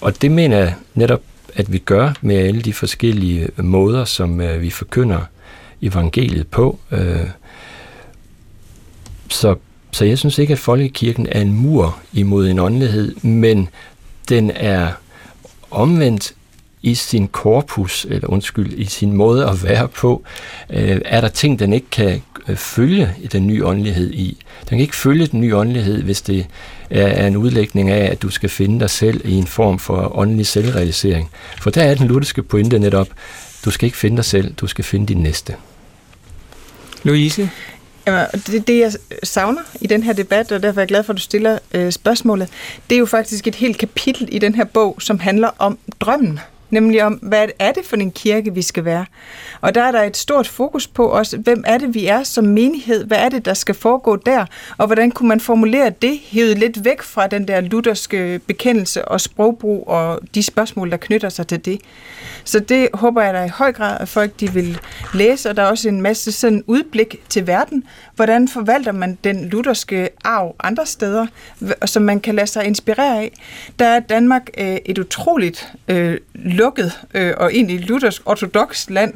[0.00, 1.22] og det mener jeg netop,
[1.54, 5.20] at vi gør med alle de forskellige måder, som øh, vi forkynder
[5.82, 6.78] evangeliet på.
[6.90, 7.26] Øh,
[9.28, 9.56] så,
[9.92, 13.68] så jeg synes ikke, at folkekirken er en mur imod en åndelighed, men
[14.28, 14.88] den er
[15.70, 16.34] omvendt
[16.86, 20.22] i sin korpus, eller undskyld, i sin måde at være på,
[20.70, 24.44] øh, er der ting, den ikke kan øh, følge den nye åndelighed i.
[24.60, 26.46] Den kan ikke følge den nye åndelighed, hvis det
[26.90, 30.46] er en udlægning af, at du skal finde dig selv i en form for åndelig
[30.46, 31.30] selvrealisering.
[31.60, 33.08] For der er den lutherske pointe netop,
[33.64, 35.54] du skal ikke finde dig selv, du skal finde din næste.
[37.02, 37.50] Louise?
[38.06, 41.12] Jamen, det, det, jeg savner i den her debat, og derfor er jeg glad for,
[41.12, 42.48] at du stiller øh, spørgsmålet,
[42.90, 46.40] det er jo faktisk et helt kapitel i den her bog, som handler om drømmen
[46.70, 49.06] nemlig om, hvad er det for en kirke, vi skal være.
[49.60, 52.44] Og der er der et stort fokus på også, hvem er det, vi er som
[52.44, 54.46] menighed, hvad er det, der skal foregå der,
[54.78, 59.20] og hvordan kunne man formulere det, hævet lidt væk fra den der lutherske bekendelse og
[59.20, 61.80] sprogbrug og de spørgsmål, der knytter sig til det.
[62.44, 64.78] Så det håber jeg da i høj grad, at folk de vil
[65.14, 67.84] læse, og der er også en masse sådan udblik til verden.
[68.14, 71.26] Hvordan forvalter man den lutherske arv andre steder,
[71.84, 73.32] som man kan lade sig inspirere af?
[73.78, 76.18] Der er Danmark øh, et utroligt øh,
[76.56, 79.14] lukket øh, og egentlig luthersk ortodox land,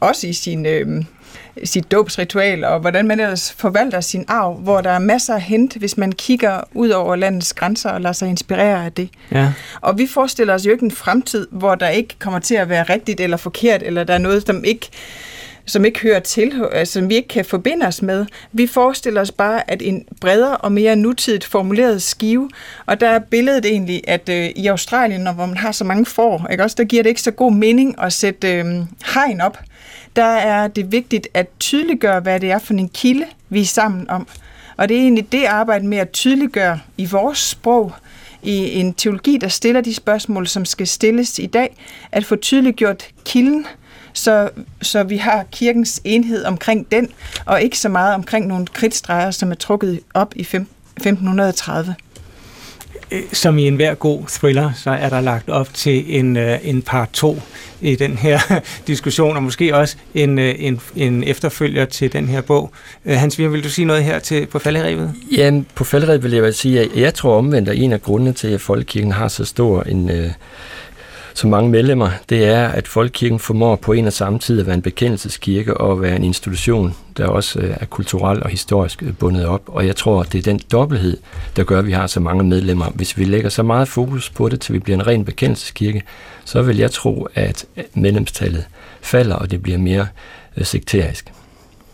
[0.00, 0.66] også i sin...
[0.66, 1.04] Øh,
[1.64, 5.78] sit dåbsritual, og hvordan man ellers forvalter sin arv, hvor der er masser at hente,
[5.78, 9.08] hvis man kigger ud over landets grænser og lader sig inspirere af det.
[9.30, 9.52] Ja.
[9.80, 12.82] Og vi forestiller os jo ikke en fremtid, hvor der ikke kommer til at være
[12.82, 14.90] rigtigt eller forkert, eller der er noget, som ikke
[15.66, 18.26] som ikke hører til, altså, som vi ikke kan forbinde os med.
[18.52, 22.50] Vi forestiller os bare, at en bredere og mere nutidigt formuleret skive,
[22.86, 26.46] og der er billedet egentlig, at øh, i Australien, hvor man har så mange får,
[26.50, 28.64] ikke også, der giver det ikke så god mening at sætte øh,
[29.14, 29.58] hegn op,
[30.16, 34.10] der er det vigtigt at tydeliggøre, hvad det er for en kilde, vi er sammen
[34.10, 34.28] om.
[34.76, 37.92] Og det er egentlig det arbejde med at tydeliggøre i vores sprog,
[38.42, 41.76] i en teologi, der stiller de spørgsmål, som skal stilles i dag,
[42.12, 43.66] at få tydeliggjort kilden,
[44.14, 44.50] så,
[44.82, 47.08] så vi har kirkens enhed omkring den,
[47.44, 51.94] og ikke så meget omkring nogle kridtstreger, som er trukket op i 1530.
[53.10, 56.82] Øh, som i enhver god thriller, så er der lagt op til en, øh, en
[56.82, 57.40] part 2
[57.80, 58.38] i den her
[58.86, 62.70] diskussion, og måske også en, øh, en, en efterfølger til den her bog.
[63.06, 65.14] Hans Vier, vil du sige noget her til, på falderevet?
[65.36, 68.48] Ja, på falderevet vil jeg sige, at jeg tror omvendt, at en af grundene til,
[68.48, 70.10] at Folkekirken har så stor en,
[71.34, 74.74] så mange medlemmer, det er, at Folkekirken formår på en og samme tid at være
[74.74, 79.46] en bekendelseskirke og være en institution, der også øh, er kulturelt og historisk øh, bundet
[79.46, 79.62] op.
[79.66, 81.16] Og jeg tror, det er den dobbelthed,
[81.56, 82.90] der gør, at vi har så mange medlemmer.
[82.90, 86.02] Hvis vi lægger så meget fokus på det, til vi bliver en ren bekendelseskirke,
[86.44, 88.64] så vil jeg tro, at medlemstallet
[89.02, 90.06] falder, og det bliver mere
[90.56, 91.32] øh, sekterisk.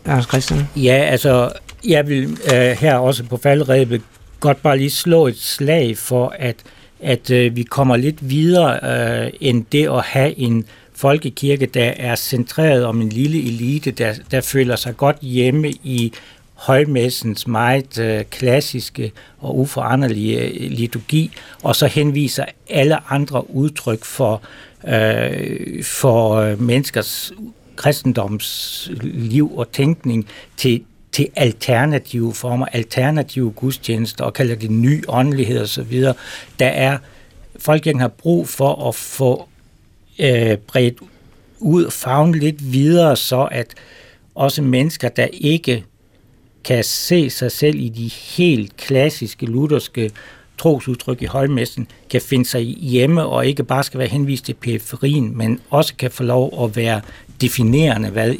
[0.05, 0.67] Lars Christian?
[0.75, 1.51] Ja, altså,
[1.87, 4.01] jeg vil øh, her også på faldrebet
[4.39, 6.55] godt bare lige slå et slag for, at,
[7.01, 8.79] at øh, vi kommer lidt videre
[9.25, 14.13] øh, end det at have en folkekirke, der er centreret om en lille elite, der,
[14.31, 16.13] der føler sig godt hjemme i
[16.53, 21.31] højmessens meget øh, klassiske og uforanderlige øh, liturgi,
[21.63, 24.41] og så henviser alle andre udtryk for,
[24.87, 27.31] øh, for øh, menneskers menneskers
[27.75, 30.27] kristendomsliv og tænkning
[30.57, 36.03] til, til alternative former, alternative gudstjenester og kalder det ny åndelighed osv.
[36.59, 36.97] Der er,
[37.59, 39.47] folkekirken har brug for at få
[40.19, 40.97] øh, bredt
[41.59, 43.73] ud fagne lidt videre, så at
[44.35, 45.83] også mennesker, der ikke
[46.63, 50.11] kan se sig selv i de helt klassiske lutherske
[50.57, 55.37] trosudtryk i højmessen, kan finde sig hjemme og ikke bare skal være henvist til periferien,
[55.37, 57.01] men også kan få lov at være
[57.41, 58.35] definerende hvad,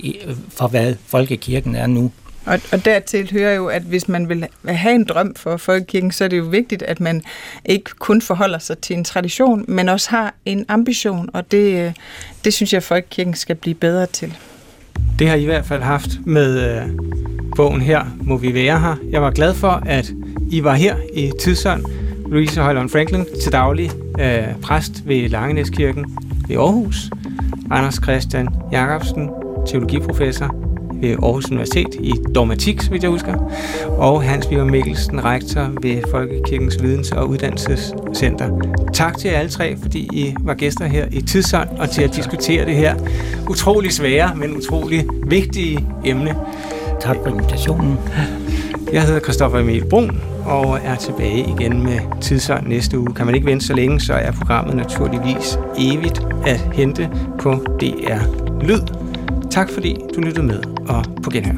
[0.50, 2.12] for, hvad folkekirken er nu.
[2.46, 6.24] Og, og dertil hører jo, at hvis man vil have en drøm for folkekirken, så
[6.24, 7.22] er det jo vigtigt, at man
[7.66, 11.94] ikke kun forholder sig til en tradition, men også har en ambition, og det, øh,
[12.46, 14.38] det synes jeg, at folkekirken skal blive bedre til.
[15.20, 16.90] Det har I i hvert fald haft med øh,
[17.56, 18.96] bogen her, Må vi være her.
[19.12, 20.12] Jeg var glad for, at
[20.52, 21.86] I var her i Tidsånd.
[22.28, 26.18] Louise Højlund Franklin til daglig øh, præst ved Langenæskirken
[26.50, 27.10] i Aarhus.
[27.72, 29.30] Anders Christian Jacobsen,
[29.68, 30.71] teologiprofessor
[31.02, 33.34] ved Aarhus Universitet i dogmatik, vidt jeg husker,
[33.98, 38.50] og Hans Viver Mikkelsen, rektor ved Folkekirkens Videns- og Uddannelsescenter.
[38.94, 42.66] Tak til alle tre, fordi I var gæster her i Tidsånd, og til at diskutere
[42.66, 42.96] det her
[43.50, 46.36] utrolig svære, men utrolig vigtige emne.
[47.00, 47.98] Tak for invitationen.
[48.94, 53.14] Jeg hedder Christoffer Emil Brun, og er tilbage igen med Tidsånd næste uge.
[53.14, 58.20] Kan man ikke vente så længe, så er programmet naturligvis evigt at hente på DR
[58.62, 59.01] Lyd.
[59.52, 61.58] Tak fordi du lyttede med, og på genhør.